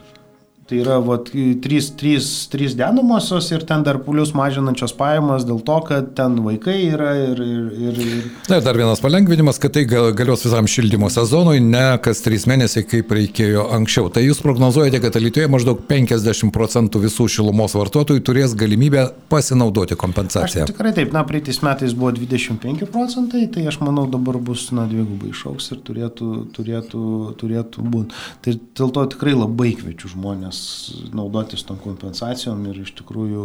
Tai 0.71 0.79
yra 0.79 1.01
vat, 1.03 1.33
trys, 1.65 1.89
trys, 1.99 2.27
trys 2.47 2.77
dedamosios 2.79 3.49
ir 3.51 3.65
ten 3.67 3.83
dar 3.83 3.97
pulius 4.07 4.31
mažinančios 4.39 4.93
pajamas 4.95 5.43
dėl 5.43 5.59
to, 5.67 5.79
kad 5.89 6.13
ten 6.15 6.37
vaikai 6.45 6.77
yra 6.93 7.09
ir... 7.19 7.41
ir, 7.43 7.65
ir, 7.89 7.97
ir... 8.05 8.29
Na, 8.47 8.61
dar 8.63 8.79
vienas 8.79 9.03
palengvinimas, 9.03 9.59
kad 9.59 9.75
tai 9.75 9.83
galios 9.91 10.45
visam 10.47 10.69
šildymo 10.71 11.09
sezonui, 11.11 11.57
ne 11.65 11.97
kas 12.05 12.23
trys 12.23 12.47
mėnesiai, 12.47 12.85
kaip 12.87 13.11
reikėjo 13.19 13.65
anksčiau. 13.81 14.13
Tai 14.15 14.23
jūs 14.23 14.39
prognozuojate, 14.45 15.01
kad 15.03 15.19
Lietuvoje 15.19 15.51
maždaug 15.51 15.81
50 15.91 16.55
procentų 16.55 17.03
visų 17.03 17.27
šilumos 17.35 17.75
vartotojų 17.75 18.23
turės 18.31 18.55
galimybę 18.55 19.09
pasinaudoti 19.33 19.99
kompensaciją. 19.99 20.69
Aš 20.69 20.71
tikrai 20.71 20.95
taip, 20.95 21.11
na, 21.19 21.25
praeitais 21.27 21.59
metais 21.67 21.99
buvo 21.99 22.15
25 22.15 22.87
procentai, 22.95 23.43
tai 23.51 23.67
aš 23.73 23.81
manau 23.83 24.07
dabar 24.15 24.39
bus, 24.39 24.69
na, 24.71 24.87
dvigubai 24.87 25.35
išauks 25.35 25.73
ir 25.75 25.83
turėtų, 25.91 26.31
turėtų, 26.55 27.05
turėtų 27.43 27.91
būti. 27.91 28.25
Tai 28.47 28.57
dėl 28.79 28.97
to 29.01 29.07
tikrai 29.17 29.35
labai 29.35 29.75
kviečiu 29.83 30.15
žmonės 30.15 30.60
naudotis 31.15 31.63
tom 31.67 31.79
kompensacijom 31.83 32.63
ir 32.71 32.81
iš 32.85 32.93
tikrųjų... 33.01 33.45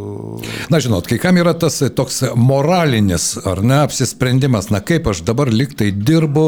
Na, 0.73 0.79
žinot, 0.83 1.07
kai 1.09 1.17
kam 1.21 1.39
yra 1.41 1.53
tas 1.57 1.79
toks 1.95 2.21
moralinis, 2.35 3.35
ar 3.47 3.61
ne, 3.65 3.79
apsisprendimas, 3.85 4.69
na 4.73 4.81
kaip 4.85 5.07
aš 5.11 5.23
dabar 5.27 5.51
liktai 5.51 5.91
dirbu, 5.95 6.45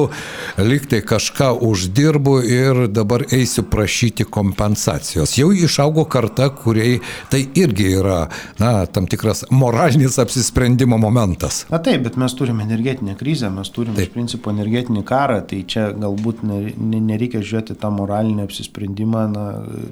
liktai 0.62 1.02
kažką 1.06 1.52
uždirbu 1.68 2.36
ir 2.44 2.82
dabar 2.92 3.26
eisiu 3.32 3.66
prašyti 3.68 4.28
kompensacijos. 4.30 5.38
Jau 5.40 5.52
išaugo 5.56 6.08
karta, 6.10 6.50
kuriai 6.54 7.00
tai 7.32 7.44
irgi 7.60 7.92
yra, 8.00 8.20
na, 8.62 8.74
tam 8.86 9.08
tikras 9.10 9.46
moralinis 9.52 10.20
apsisprendimo 10.22 11.00
momentas. 11.02 11.64
Na 11.72 11.82
taip, 11.84 12.04
bet 12.08 12.20
mes 12.20 12.36
turime 12.38 12.66
energetinę 12.68 13.18
krizę, 13.20 13.52
mes 13.54 13.72
turime 13.74 13.98
taip. 13.98 14.10
iš 14.10 14.16
principo 14.16 14.54
energetinį 14.54 15.04
karą, 15.08 15.42
tai 15.48 15.64
čia 15.70 15.90
galbūt 15.98 16.44
nereikia 16.46 17.42
žiūrėti 17.42 17.78
tą 17.80 17.92
moralinį 17.94 18.48
apsisprendimą, 18.48 19.26
na, 19.34 19.46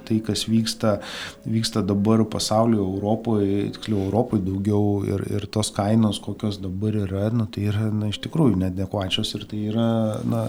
tai 0.07 0.19
kas 0.25 0.45
vyksta 0.49 0.64
vyksta, 0.65 0.99
vyksta 1.45 1.81
dabar 1.85 2.25
pasaulyje, 2.25 2.81
Europoje, 2.81 3.69
tiksliau 3.77 4.05
Europoje 4.09 4.43
daugiau 4.45 5.03
ir, 5.05 5.25
ir 5.37 5.47
tos 5.51 5.71
kainos, 5.75 6.19
kokios 6.19 6.59
dabar 6.61 6.95
yra, 7.05 7.29
na, 7.33 7.47
tai 7.51 7.69
yra 7.69 7.89
na, 7.93 8.09
iš 8.09 8.21
tikrųjų 8.25 8.57
nedekvačios 8.65 9.35
ir 9.37 9.45
tai 9.49 9.61
yra 9.69 9.89
na, 10.25 10.47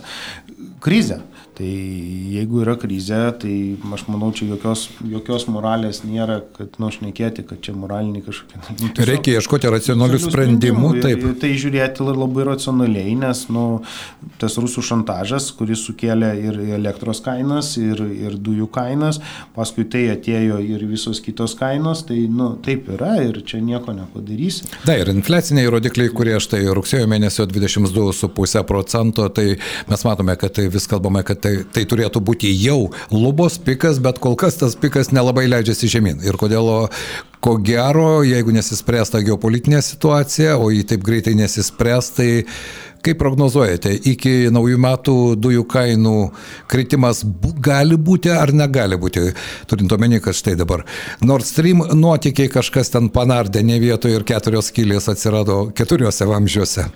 krizė. 0.85 1.21
Tai 1.57 1.69
jeigu 2.37 2.59
yra 2.61 2.75
krizė, 2.77 3.23
tai 3.41 3.51
aš 3.97 4.03
manau, 4.11 4.29
čia 4.37 4.45
jokios, 4.51 4.83
jokios 5.09 5.47
moralės 5.49 6.03
nėra, 6.05 6.43
kad 6.53 6.75
nušnekėti, 6.83 7.47
kad 7.49 7.63
čia 7.65 7.73
moraliniai 7.73 8.21
kažkokie. 8.27 8.59
Nu, 8.61 8.91
tiesiog, 8.91 9.01
Reikia 9.09 9.39
ieškoti 9.39 9.71
racionalių 9.73 10.21
sprendimų. 10.21 10.91
Taip. 11.01 11.25
Tai 11.41 11.53
žiūrėti 11.63 12.05
labai 12.05 12.45
racionaliai, 12.51 13.15
nes 13.23 13.41
nu, 13.49 13.63
tas 14.43 14.59
rusų 14.61 14.85
šantažas, 14.85 15.47
kuris 15.57 15.87
sukėlė 15.89 16.35
ir 16.43 16.59
elektros 16.77 17.23
kainas, 17.25 17.73
ir, 17.81 18.05
ir 18.05 18.37
dujų 18.37 18.69
kainas, 18.77 19.23
paskui 19.57 19.87
tai 19.89 20.05
atėjo 20.13 20.61
ir 20.61 20.85
visos 20.93 21.23
kitos 21.25 21.57
kainos, 21.57 22.05
tai 22.11 22.27
nu, 22.29 22.51
taip 22.61 22.93
yra 22.99 23.15
ir 23.25 23.41
čia 23.49 23.63
nieko 23.65 23.97
nepadarysi. 23.97 24.69
Na 24.85 24.99
ir 25.01 25.09
infliaciniai 25.15 25.73
rodikliai, 25.73 26.13
kurie 26.13 26.37
štai 26.37 26.67
rugsėjo 26.77 27.09
mėnesio 27.09 27.49
22,5 27.49 28.67
procento, 28.69 29.33
tai 29.33 29.49
mes 29.89 30.09
matome, 30.11 30.37
kad 30.37 30.59
tai 30.61 30.69
vis 30.77 30.91
kalbame, 30.93 31.25
kad 31.25 31.46
tai, 31.47 31.55
tai 31.71 31.85
turėtų 31.89 32.23
būti 32.27 32.51
jau 32.51 32.91
lubos 33.15 33.61
pikas, 33.63 34.01
bet 34.03 34.19
kol 34.23 34.35
kas 34.39 34.59
tas 34.59 34.75
pikas 34.79 35.13
nelabai 35.15 35.47
leidžiasi 35.51 35.91
žemyn. 35.97 36.25
Ir 36.27 36.39
kodėl 36.41 36.89
ko 37.45 37.57
gero, 37.63 38.25
jeigu 38.27 38.55
nesispręs 38.57 39.15
ta 39.15 39.23
geopolitinė 39.23 39.83
situacija, 39.85 40.57
o 40.59 40.73
jį 40.75 40.83
taip 40.91 41.07
greitai 41.07 41.37
nesispręs, 41.39 42.11
tai 42.17 42.31
Kaip 43.07 43.21
prognozuojate, 43.21 43.93
iki 44.11 44.49
naujų 44.51 44.79
metų 44.83 45.17
dujų 45.39 45.63
kainų 45.71 46.15
kritimas 46.71 47.21
gali 47.63 47.95
būti 47.95 48.33
ar 48.35 48.51
negali 48.51 48.99
būti, 48.99 49.29
turint 49.71 49.95
omeny, 49.95 50.19
kad 50.25 50.35
štai 50.35 50.57
dabar 50.59 50.83
Nord 51.23 51.47
Stream 51.47 51.85
nuotikiai 51.95 52.51
kažkas 52.51 52.91
ten 52.91 53.07
panardė 53.15 53.63
ne 53.63 53.79
vietoje 53.83 54.19
ir 54.19 54.27
keturios 54.27 54.73
skylės 54.73 55.07
atsirado 55.13 55.69
keturiuose 55.77 56.27
vamzdžiuose. 56.27 56.89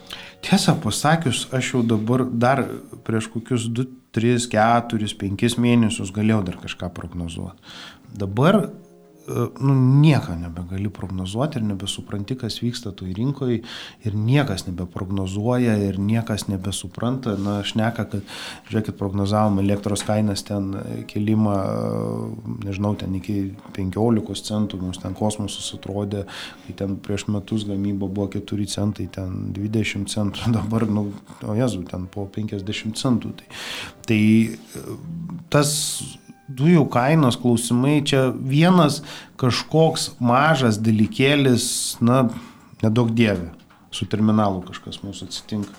Tiesą 0.42 0.74
pasakius, 0.82 1.44
aš 1.54 1.74
jau 1.76 1.86
dabar 1.86 2.24
dar 2.26 2.64
prieš 3.06 3.30
kokius 3.30 3.68
2, 3.70 3.86
3, 4.16 4.50
4, 4.50 5.14
5 5.22 5.58
mėnesius 5.62 6.10
galėjau 6.16 6.42
dar 6.48 6.58
kažką 6.64 6.90
prognozuoti. 6.96 7.60
Dabar 8.18 8.64
nu, 9.60 9.74
nieko 10.00 10.34
nebegali 10.38 10.90
prognozuoti 10.90 11.58
ir 11.58 11.66
nebesupranti, 11.68 12.36
kas 12.38 12.60
vyksta 12.62 12.92
toj 12.96 13.12
rinkoje 13.16 13.60
ir 14.06 14.16
niekas 14.16 14.66
nebeprognozuoja 14.66 15.76
ir 15.88 15.98
niekas 16.00 16.46
nebesupranta. 16.48 17.36
Na, 17.40 17.58
aš 17.64 17.74
neka, 17.78 18.06
kad, 18.10 18.24
žiūrėkit, 18.68 18.96
prognozavom 19.00 19.60
elektros 19.62 20.04
kainas 20.06 20.44
ten 20.46 20.72
kelimą, 21.10 21.56
nežinau, 22.66 22.94
ten 23.00 23.16
iki 23.18 23.38
15 23.76 24.46
centų, 24.50 24.80
mums 24.84 25.02
ten 25.02 25.16
kosmosas 25.18 25.70
atrodė, 25.76 26.26
kai 26.66 26.76
ten 26.82 26.96
prieš 27.00 27.28
metus 27.32 27.66
gamyba 27.68 28.08
buvo 28.08 28.30
4 28.36 28.70
centai, 28.70 29.08
ten 29.12 29.50
20 29.56 30.10
centų, 30.10 30.50
dabar, 30.58 30.88
nu, 30.90 31.10
o 31.44 31.58
jezu, 31.58 31.84
ten 31.90 32.08
po 32.10 32.26
50 32.30 32.98
centų. 33.00 33.34
Tai, 33.40 33.52
tai 34.08 34.22
tas 35.52 35.70
dujų 36.56 36.86
kainos 36.92 37.38
klausimai 37.40 38.00
čia 38.06 38.28
vienas 38.34 39.00
kažkoks 39.40 40.10
mažas 40.22 40.80
dalykėlis, 40.82 41.66
na, 42.04 42.24
nedaug 42.82 43.12
dievė, 43.16 43.50
su 43.94 44.08
terminalu 44.10 44.64
kažkas 44.68 45.02
mūsų 45.04 45.28
atsitinka. 45.28 45.76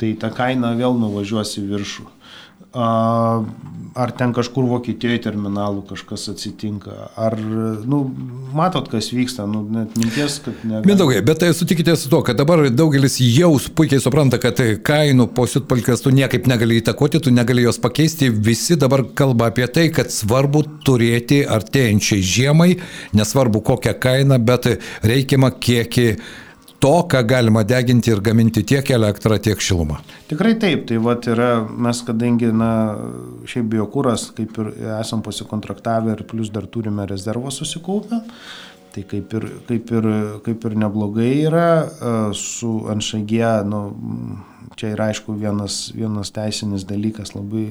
Tai 0.00 0.10
ta 0.18 0.30
kaina 0.34 0.72
vėl 0.78 0.96
nuvažiuos 0.98 1.54
į 1.60 1.68
viršų 1.70 2.08
ar 2.74 4.10
ten 4.18 4.32
kažkur 4.34 4.66
Vokietijoje 4.66 5.20
terminalų 5.28 5.84
kažkas 5.92 6.26
atsitinka, 6.32 6.94
ar, 7.20 7.36
nu, 7.86 8.00
matot, 8.56 8.88
kas 8.90 9.12
vyksta, 9.14 9.46
nu, 9.50 9.62
net 9.70 9.94
minties, 10.00 10.40
kad 10.42 10.64
ne. 10.66 10.80
Mindaugai, 10.86 11.20
bet 11.26 11.42
tai 11.44 11.52
sutikite 11.54 11.94
su 11.98 12.10
to, 12.10 12.20
kad 12.26 12.38
dabar 12.38 12.66
daugelis 12.74 13.20
jau 13.22 13.52
puikiai 13.78 14.02
supranta, 14.02 14.40
kad 14.42 14.58
kainų 14.86 15.28
positpalkės 15.36 16.02
tu 16.02 16.14
niekaip 16.14 16.48
negali 16.50 16.80
įtakoti, 16.82 17.22
tu 17.22 17.34
negali 17.34 17.66
jos 17.66 17.78
pakeisti, 17.82 18.32
visi 18.34 18.78
dabar 18.80 19.06
kalba 19.14 19.52
apie 19.52 19.68
tai, 19.70 19.88
kad 19.94 20.10
svarbu 20.10 20.64
turėti 20.86 21.44
artėjančiai 21.46 22.24
žiemai, 22.34 22.72
nesvarbu 23.14 23.62
kokią 23.62 23.94
kainą, 24.02 24.40
bet 24.42 24.72
reikiamą 25.06 25.54
kiekį 25.54 26.08
to, 26.84 26.92
ką 27.08 27.22
galima 27.24 27.62
deginti 27.64 28.12
ir 28.12 28.20
gaminti 28.20 28.60
tiek 28.68 28.90
elektrą, 28.92 29.38
tiek 29.40 29.62
šilumą. 29.64 29.96
Tikrai 30.28 30.52
taip, 30.60 30.84
tai 30.90 30.98
vat 31.00 31.24
yra, 31.32 31.48
mes 31.64 32.02
kadangi, 32.04 32.50
na, 32.52 32.70
šiaip 33.48 33.70
biokūras, 33.72 34.28
kaip 34.36 34.60
ir 34.60 34.70
esam 34.98 35.24
pasikontraktavę 35.24 36.12
ir 36.12 36.24
plus 36.28 36.52
dar 36.52 36.68
turime 36.68 37.06
rezervą 37.08 37.52
susikaupę, 37.54 38.20
tai 38.94 39.04
kaip 39.08 39.32
ir, 39.38 39.46
kaip 39.70 39.94
ir, 39.96 40.10
kaip 40.44 40.68
ir 40.68 40.76
neblogai 40.84 41.30
yra 41.46 41.68
su 42.36 42.76
NŠG, 42.92 43.40
nu, 43.70 43.80
čia 44.76 44.92
yra 44.94 45.08
aišku 45.12 45.34
vienas, 45.38 45.88
vienas 45.96 46.32
teisinis 46.34 46.84
dalykas, 46.88 47.32
labai 47.34 47.70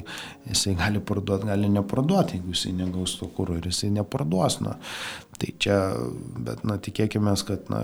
jisai 0.50 0.74
gali 0.80 1.02
parduoti, 1.04 1.52
gali 1.52 1.70
neparduoti, 1.72 2.40
jeigu 2.40 2.56
jisai 2.56 2.74
negaus 2.82 3.18
to 3.20 3.30
kūro 3.36 3.60
ir 3.60 3.70
jisai 3.70 3.92
neparduos. 3.94 4.60
Na. 4.64 4.78
Tai 5.44 5.52
čia, 5.60 5.78
bet 6.40 6.62
na, 6.64 6.78
tikėkime, 6.80 7.34
kad 7.44 7.68
na, 7.68 7.82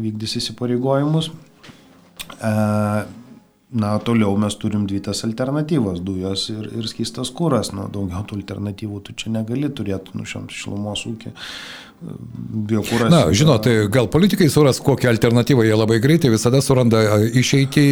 vykdys 0.00 0.38
įsipareigojimus. 0.40 1.28
E, 2.40 2.52
na, 3.74 3.94
toliau 3.98 4.36
mes 4.38 4.54
turim 4.60 4.86
dvi 4.86 5.00
tas 5.02 5.24
alternatyvas- 5.26 6.02
dujos 6.08 6.48
ir, 6.54 6.68
ir 6.78 6.90
skystas 6.90 7.32
kūras. 7.34 7.72
Na, 7.74 7.88
daugiau 7.90 8.22
tų 8.24 8.40
alternatyvų 8.40 9.02
tu 9.02 9.12
čia 9.12 9.30
negali 9.34 9.68
turėti, 9.68 10.14
nu, 10.14 10.24
šiam 10.24 10.46
šilumos 10.48 11.06
ūkį 11.10 11.34
biokūras. 12.04 13.08
Na, 13.12 13.22
žinot, 13.34 13.64
tai 13.64 13.86
gal 13.92 14.08
politikai 14.12 14.48
suras 14.52 14.80
kokią 14.82 15.08
alternatyvą, 15.12 15.64
jie 15.64 15.76
labai 15.76 15.98
greitai 16.02 16.30
visada 16.32 16.60
suranda 16.64 17.00
išeitį 17.40 17.84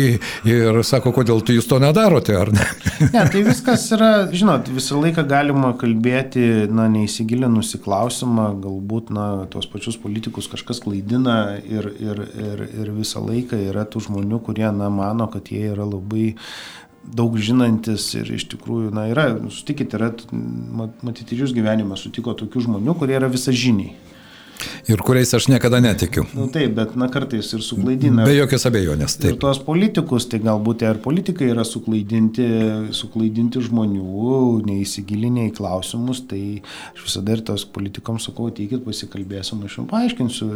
ir 0.48 0.80
sako, 0.86 1.12
kodėl 1.16 1.42
tu 1.46 1.56
jūs 1.56 1.68
to 1.70 1.78
nedarote, 1.82 2.34
ar 2.36 2.52
ne? 2.52 2.66
Ne, 3.12 3.22
tai 3.32 3.42
viskas 3.46 3.86
yra, 3.94 4.10
žinot, 4.34 4.68
visą 4.74 5.00
laiką 5.00 5.24
galima 5.28 5.72
kalbėti, 5.78 6.68
na, 6.72 6.88
neįsigilinus 6.92 7.74
į 7.78 7.82
klausimą, 7.86 8.48
galbūt, 8.62 9.12
na, 9.14 9.28
tuos 9.52 9.68
pačius 9.70 9.98
politikus 10.02 10.50
kažkas 10.52 10.82
klaidina 10.84 11.56
ir, 11.62 11.88
ir, 12.02 12.22
ir, 12.42 12.64
ir 12.82 12.92
visą 12.98 13.22
laiką 13.24 13.58
yra 13.70 13.86
tų 13.88 14.06
žmonių, 14.08 14.42
kurie, 14.44 14.68
na, 14.76 14.90
mano, 14.92 15.28
kad 15.32 15.50
jie 15.52 15.71
yra 15.74 15.86
labai 15.88 16.32
daug 17.02 17.34
žinantis 17.34 18.12
ir 18.14 18.30
iš 18.36 18.46
tikrųjų, 18.52 18.92
na, 18.94 19.08
yra, 19.10 19.26
sutikit, 19.50 19.94
yra, 19.98 20.12
matyti, 21.02 21.34
ir 21.34 21.44
jūs 21.44 21.54
gyvenime 21.56 21.98
sutiko 21.98 22.34
tokių 22.38 22.68
žmonių, 22.68 22.94
kurie 23.00 23.18
yra 23.18 23.30
visažiniai. 23.32 23.96
Ir 24.90 25.02
kuriais 25.04 25.30
aš 25.36 25.46
niekada 25.50 25.78
netikiu. 25.82 26.24
Na 26.32 26.44
nu, 26.44 26.48
taip, 26.52 26.74
bet 26.76 26.94
na 26.98 27.08
kartais 27.12 27.52
ir 27.54 27.62
suklaidina. 27.64 28.24
Be 28.26 28.34
jokios 28.34 28.66
abejonės. 28.68 29.16
Taip. 29.20 29.34
Ir 29.34 29.40
tuos 29.42 29.60
politikus, 29.62 30.26
tai 30.30 30.40
galbūt 30.42 30.84
ir 30.86 30.98
politikai 31.04 31.50
yra 31.52 31.64
suklaidinti, 31.66 32.46
suklaidinti 32.96 33.62
žmonių, 33.62 34.62
neįsigilinę 34.66 35.48
į 35.50 35.54
klausimus, 35.56 36.24
tai 36.30 36.42
aš 36.92 37.06
visada 37.06 37.36
ir 37.36 37.44
tos 37.46 37.64
politikams 37.68 38.28
sakau, 38.28 38.48
ateikit 38.52 38.84
pasikalbėsim, 38.86 39.62
aš 39.66 39.78
jums 39.80 39.90
paaiškinsiu, 39.92 40.50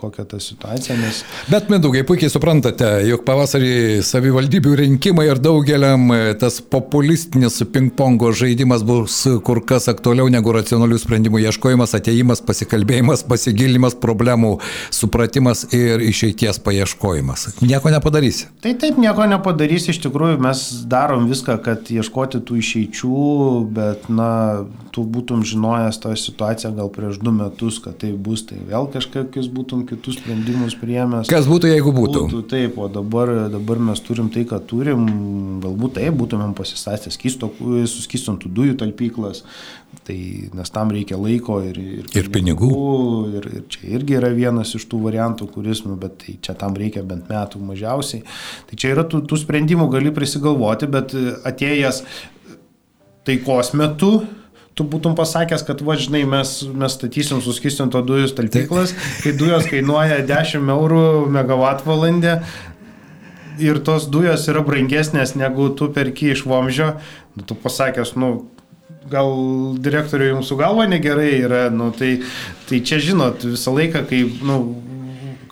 kokia 0.00 0.26
ta 0.28 0.40
situacija. 0.42 0.98
Nes... 1.00 1.22
Bet, 1.52 1.70
Mindaugai, 1.72 2.04
puikiai 2.08 2.32
suprantate, 2.32 2.88
jog 3.10 3.24
pavasarį 3.28 4.02
savivaldybių 4.06 4.76
rinkimai 4.82 5.28
ir 5.30 5.42
daugeliam 5.42 6.08
tas 6.40 6.58
populistinis 6.60 7.60
ping-pongo 7.72 8.32
žaidimas 8.36 8.84
bus 8.86 9.22
kur 9.46 9.62
kas 9.66 9.90
aktualiau 9.92 10.30
negu 10.32 10.54
racionalių 10.54 10.98
sprendimų 11.02 11.44
ieškojimas, 11.46 11.94
ateimas, 11.98 12.42
pasikalbėjimas, 12.44 13.24
pasikalbėjimas 13.26 13.45
pasigilinimas 13.46 13.94
problemų, 13.94 14.58
supratimas 14.90 15.66
ir 15.74 16.02
išeities 16.02 16.58
paieškojimas. 16.64 17.60
Nieko 17.62 17.90
nepadarysi. 17.94 18.48
Tai 18.62 18.74
taip, 18.80 18.98
nieko 18.98 19.26
nepadarysi, 19.30 19.92
iš 19.94 20.02
tikrųjų 20.06 20.40
mes 20.42 20.64
darom 20.90 21.28
viską, 21.30 21.58
kad 21.62 21.90
ieškoti 21.90 22.42
tų 22.46 22.58
išeičių, 22.62 23.20
bet, 23.76 24.08
na, 24.10 24.66
tu 24.94 25.04
būtum 25.04 25.44
žinojęs 25.46 26.00
tą 26.02 26.14
situaciją 26.16 26.72
gal 26.76 26.90
prieš 26.92 27.20
du 27.22 27.32
metus, 27.34 27.78
kad 27.84 27.98
tai 28.00 28.12
bus, 28.12 28.46
tai 28.48 28.58
vėl 28.66 28.88
kažkokius 28.92 29.50
būtum 29.52 29.84
kitus 29.88 30.18
sprendimus 30.18 30.76
priemęs. 30.80 31.30
Kas 31.30 31.48
būtų, 31.48 31.70
jeigu 31.74 31.92
būtų? 31.94 32.26
būtų 32.26 32.42
taip, 32.50 32.78
o 32.80 32.88
dabar, 32.92 33.34
dabar 33.52 33.82
mes 33.90 34.02
turim 34.04 34.30
tai, 34.32 34.46
ką 34.48 34.62
turim, 34.66 35.06
galbūt 35.64 35.98
taip 36.00 36.16
būtumėm 36.16 36.56
pasistatę 36.56 37.12
suskistintų 37.12 38.50
dujų 38.56 38.78
talpyklas, 38.80 39.44
tai, 40.06 40.18
nes 40.54 40.72
tam 40.74 40.92
reikia 40.94 41.18
laiko 41.20 41.58
ir, 41.64 41.78
ir, 41.80 42.06
ir 42.18 42.30
pinigų. 42.34 42.70
Ir, 43.38 43.48
ir 43.58 43.66
čia 43.72 43.82
irgi 43.98 44.18
yra 44.18 44.30
vienas 44.34 44.74
iš 44.78 44.86
tų 44.90 45.02
variantų, 45.06 45.48
kuris, 45.54 45.84
nu, 45.86 45.96
bet 46.00 46.18
tai 46.22 46.36
čia 46.44 46.56
tam 46.58 46.76
reikia 46.78 47.04
bent 47.06 47.30
metų 47.32 47.62
mažiausiai. 47.64 48.24
Tai 48.70 48.78
čia 48.78 48.94
yra 48.94 49.06
tų, 49.08 49.24
tų 49.30 49.40
sprendimų 49.44 49.88
gali 49.92 50.14
prisigalvoti, 50.14 50.90
bet 50.92 51.14
atėjęs 51.48 52.02
taikos 53.26 53.72
metu, 53.74 54.12
tu 54.76 54.84
būtum 54.84 55.16
pasakęs, 55.18 55.64
kad 55.66 55.80
va, 55.84 55.96
žinai, 55.98 56.22
mes, 56.28 56.58
mes 56.68 56.96
statysim 56.98 57.40
suskistinto 57.44 58.02
dujų 58.06 58.30
talpyklas, 58.36 58.92
kai 59.24 59.32
dujos 59.38 59.68
kainuoja 59.70 60.20
10 60.28 60.72
eurų 60.76 61.04
megavatvalandę 61.34 62.40
ir 63.62 63.80
tos 63.84 64.08
dujos 64.12 64.44
yra 64.52 64.60
brangesnės 64.66 65.34
negu 65.38 65.70
tu 65.76 65.88
perki 65.92 66.34
iš 66.34 66.44
vamžio, 66.48 66.92
nu, 67.36 67.46
tu 67.48 67.56
pasakęs, 67.56 68.14
nu, 68.20 68.34
gal 69.10 69.32
direktoriui 69.82 70.32
jums 70.34 70.50
su 70.50 70.58
galva 70.58 70.86
negerai 70.90 71.30
yra, 71.44 71.62
nu, 71.70 71.92
tai, 71.96 72.18
tai 72.68 72.82
čia 72.86 72.98
žinot, 73.02 73.46
visą 73.46 73.74
laiką, 73.76 74.04
kai, 74.10 74.22
nu, 74.46 74.58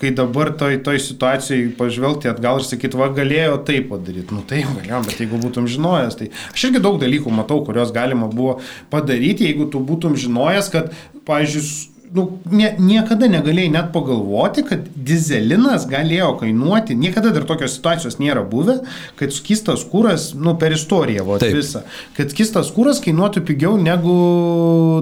kai 0.00 0.10
dabar 0.16 0.50
toj, 0.58 0.78
toj 0.84 1.00
situacijai 1.00 1.70
pažvelgti 1.78 2.28
atgal 2.28 2.60
ir 2.60 2.68
sakyti, 2.68 2.98
va, 3.00 3.08
galėjo 3.14 3.56
tai 3.68 3.80
padaryti. 3.88 4.34
Nu 4.34 4.44
taip, 4.48 4.68
galėjom, 4.80 5.08
bet 5.08 5.22
jeigu 5.22 5.40
būtum 5.42 5.68
žinojęs, 5.70 6.18
tai 6.20 6.30
aš 6.52 6.68
irgi 6.68 6.82
daug 6.84 7.00
dalykų 7.02 7.32
matau, 7.32 7.62
kuriuos 7.66 7.94
galima 7.94 8.28
buvo 8.32 8.58
padaryti, 8.92 9.48
jeigu 9.48 9.70
tu 9.72 9.82
būtum 9.84 10.18
žinojęs, 10.20 10.70
kad, 10.74 10.92
pavyzdžiui, 11.28 11.93
nu, 12.14 12.24
nie, 12.54 12.70
niekada 12.78 13.28
negalėjai 13.30 13.72
net 13.74 13.90
pagalvoti, 13.94 14.64
kad 14.68 14.86
dizelinas 14.94 15.88
galėjo 15.90 16.30
kainuoti, 16.42 16.96
niekada 16.98 17.32
dar 17.34 17.46
tokios 17.48 17.74
situacijos 17.76 18.20
nėra 18.22 18.44
buvę, 18.48 18.80
kad 19.18 19.34
skistas 19.34 19.82
kūras, 19.90 20.30
nu, 20.38 20.54
per 20.60 20.76
istoriją, 20.76 21.26
va, 21.28 21.40
visą, 21.42 21.82
kad 22.16 22.34
skistas 22.34 22.70
kūras 22.74 23.02
kainuotų 23.04 23.42
pigiau 23.48 23.78
negu 23.80 24.18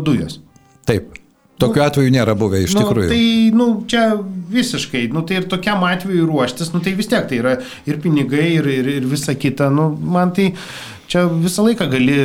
dujos. 0.07 0.41
Taip. 0.89 1.19
Tokiu 1.63 1.83
nu, 1.83 1.87
atveju 1.87 2.13
nėra 2.13 2.35
buvę 2.39 2.63
iš 2.65 2.73
nu, 2.75 2.83
tikrųjų. 2.83 3.11
Tai, 3.13 3.27
nu, 3.55 3.67
čia 3.91 4.07
visiškai, 4.53 5.05
nu, 5.15 5.23
tai 5.29 5.41
ir 5.41 5.49
tokiam 5.51 5.85
atveju 5.87 6.25
ruoštis, 6.27 6.73
nu, 6.75 6.81
tai 6.83 6.95
vis 6.99 7.11
tiek 7.11 7.29
tai 7.29 7.39
yra 7.39 7.53
ir 7.89 8.01
pinigai, 8.03 8.49
ir, 8.57 8.69
ir, 8.73 8.89
ir 8.97 9.07
visa 9.11 9.37
kita, 9.39 9.69
nu, 9.73 9.91
man 9.95 10.33
tai 10.35 10.53
čia 11.13 11.27
visą 11.29 11.65
laiką 11.67 11.87
gali 11.93 12.17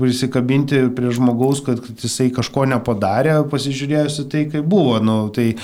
prisikabinti 0.00 0.82
prie 0.96 1.12
žmogaus, 1.14 1.62
kad, 1.64 1.80
jisai 2.04 2.28
kažko 2.34 2.66
nepadarė, 2.68 3.38
pasižiūrėjus 3.50 4.20
į 4.22 4.26
tai, 4.32 4.44
kaip 4.52 4.66
buvo. 4.68 4.98
Nu, 5.04 5.16
tai... 5.34 5.54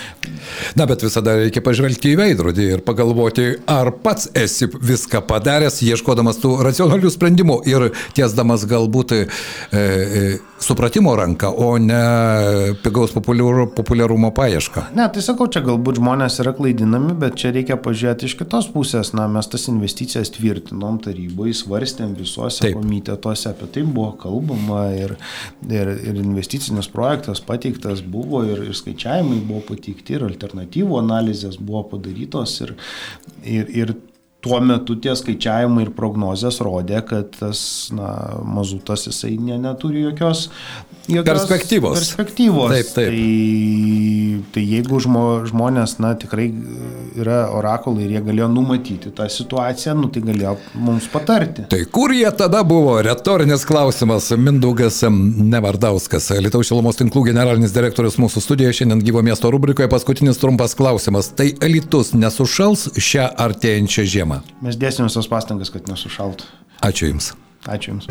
Na, 0.79 0.87
bet 0.89 1.05
visada 1.05 1.37
reikia 1.41 1.63
pažvelgti 1.65 2.15
į 2.15 2.21
veidrodį 2.21 2.69
ir 2.77 2.85
pagalvoti, 2.87 3.49
ar 3.71 3.93
pats 4.05 4.31
esi 4.37 4.69
viską 4.73 5.23
padaręs, 5.29 5.83
ieškodamas 5.85 6.41
tų 6.43 6.57
racionalių 6.67 7.13
sprendimų 7.13 7.61
ir 7.69 7.91
tiesdamas 8.17 8.65
galbūt 8.69 9.17
e, 9.17 9.23
e, 9.73 10.25
supratimo 10.63 11.13
ranką, 11.17 11.53
o 11.53 11.77
ne 11.83 12.01
pigaus 12.85 13.13
populiarumo 13.13 14.33
paiešką. 14.37 14.89
Ne, 14.97 15.09
tai 15.13 15.25
sakau, 15.25 15.49
čia 15.53 15.63
galbūt 15.67 16.01
žmonės 16.01 16.41
yra 16.45 16.55
klaidinami, 16.57 17.13
bet 17.21 17.37
čia 17.41 17.53
reikia 17.57 17.77
pažiūrėti 17.81 18.31
iš 18.31 18.39
kitos 18.41 18.71
pusės. 18.73 19.13
Na, 19.17 19.29
mes 19.33 19.49
tas 19.53 19.69
investicijas 19.73 20.33
tvirtinom 20.37 20.99
taryboje, 21.05 21.57
svarstėm 21.61 22.17
viso 22.17 22.46
visuose 22.47 22.67
Taip. 22.67 22.79
komitetuose 22.81 23.51
apie 23.51 23.69
tai 23.73 23.83
buvo 23.83 24.13
kalbama 24.21 24.87
ir, 24.95 25.17
ir, 25.71 25.93
ir 26.09 26.21
investicinis 26.23 26.89
projektas 26.93 27.41
pateiktas 27.41 28.03
buvo 28.03 28.43
ir, 28.47 28.65
ir 28.67 28.77
skaičiavimai 28.77 29.41
buvo 29.47 29.63
pateikti 29.73 30.17
ir 30.17 30.27
alternatyvų 30.27 31.01
analizės 31.01 31.59
buvo 31.61 31.85
padarytos 31.95 32.61
ir, 32.65 32.77
ir, 33.45 33.73
ir 33.75 33.95
tuo 34.47 34.61
metu 34.65 34.97
tie 35.03 35.15
skaičiavimai 35.19 35.87
ir 35.87 35.93
prognozijas 35.97 36.61
rodė, 36.65 37.01
kad 37.07 37.35
tas 37.41 37.61
na, 37.95 38.13
mazutas 38.47 39.07
jisai 39.09 39.35
ne, 39.43 39.59
neturi 39.61 40.05
jokios, 40.07 40.47
jokios 41.09 41.27
perspektyvos. 41.27 41.99
perspektyvos. 41.99 42.73
Taip, 42.73 42.93
taip. 42.95 43.11
Tai, 43.13 44.45
tai 44.55 44.65
jeigu 44.65 45.01
žmo, 45.03 45.25
žmonės 45.51 45.99
na, 46.03 46.15
tikrai 46.19 46.49
yra 47.19 47.47
orakulai 47.55 48.07
ir 48.07 48.17
jie 48.17 48.23
galėjo 48.27 48.49
numatyti 48.53 49.13
tą 49.17 49.29
situaciją, 49.33 49.97
nu, 50.01 50.11
tai 50.13 50.23
galėjo 50.27 50.57
mums 50.81 51.09
patarti. 51.13 51.67
Tai 51.73 51.83
kur 51.93 52.15
jie 52.15 52.29
tada 52.37 52.63
buvo? 52.67 52.97
Retorinis 53.05 53.67
klausimas. 53.69 54.31
Mindaugas 54.37 55.03
Nevardauskas, 55.07 56.31
Lietuvos 56.41 56.71
šilumos 56.71 56.99
tinklų 57.01 57.27
generalinis 57.31 57.75
direktorius 57.75 58.19
mūsų 58.23 58.43
studijoje 58.45 58.81
šiandien 58.81 59.05
gyvo 59.07 59.23
miesto 59.27 59.51
rubrikoje. 59.53 59.91
Paskutinis 59.93 60.41
trumpas 60.43 60.77
klausimas. 60.79 61.33
Tai 61.37 61.49
elitus 61.65 62.15
nesušals 62.17 62.91
šią 63.01 63.31
artėjančią 63.47 64.07
žiemą? 64.17 64.36
Žiemą. 64.37 64.63
Mes 64.63 64.77
dėsim 64.77 65.07
visas 65.07 65.29
pastangas, 65.29 65.71
kad 65.71 65.89
nesušaltų. 65.89 66.45
Ačiū 66.83 67.11
Jums. 67.11 67.33
Ačiū 67.67 67.95
Jums. 67.95 68.07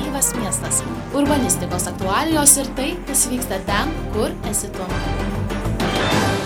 Gyvas 0.00 0.34
miestas. 0.36 0.82
Urbanistikos 1.14 1.88
aktualijos 1.88 2.56
ir 2.58 2.66
tai, 2.76 2.96
kas 3.06 3.28
vyksta 3.30 3.60
ten, 3.66 3.90
kur 4.12 4.30
esi 4.50 4.70
tu. 4.74 6.39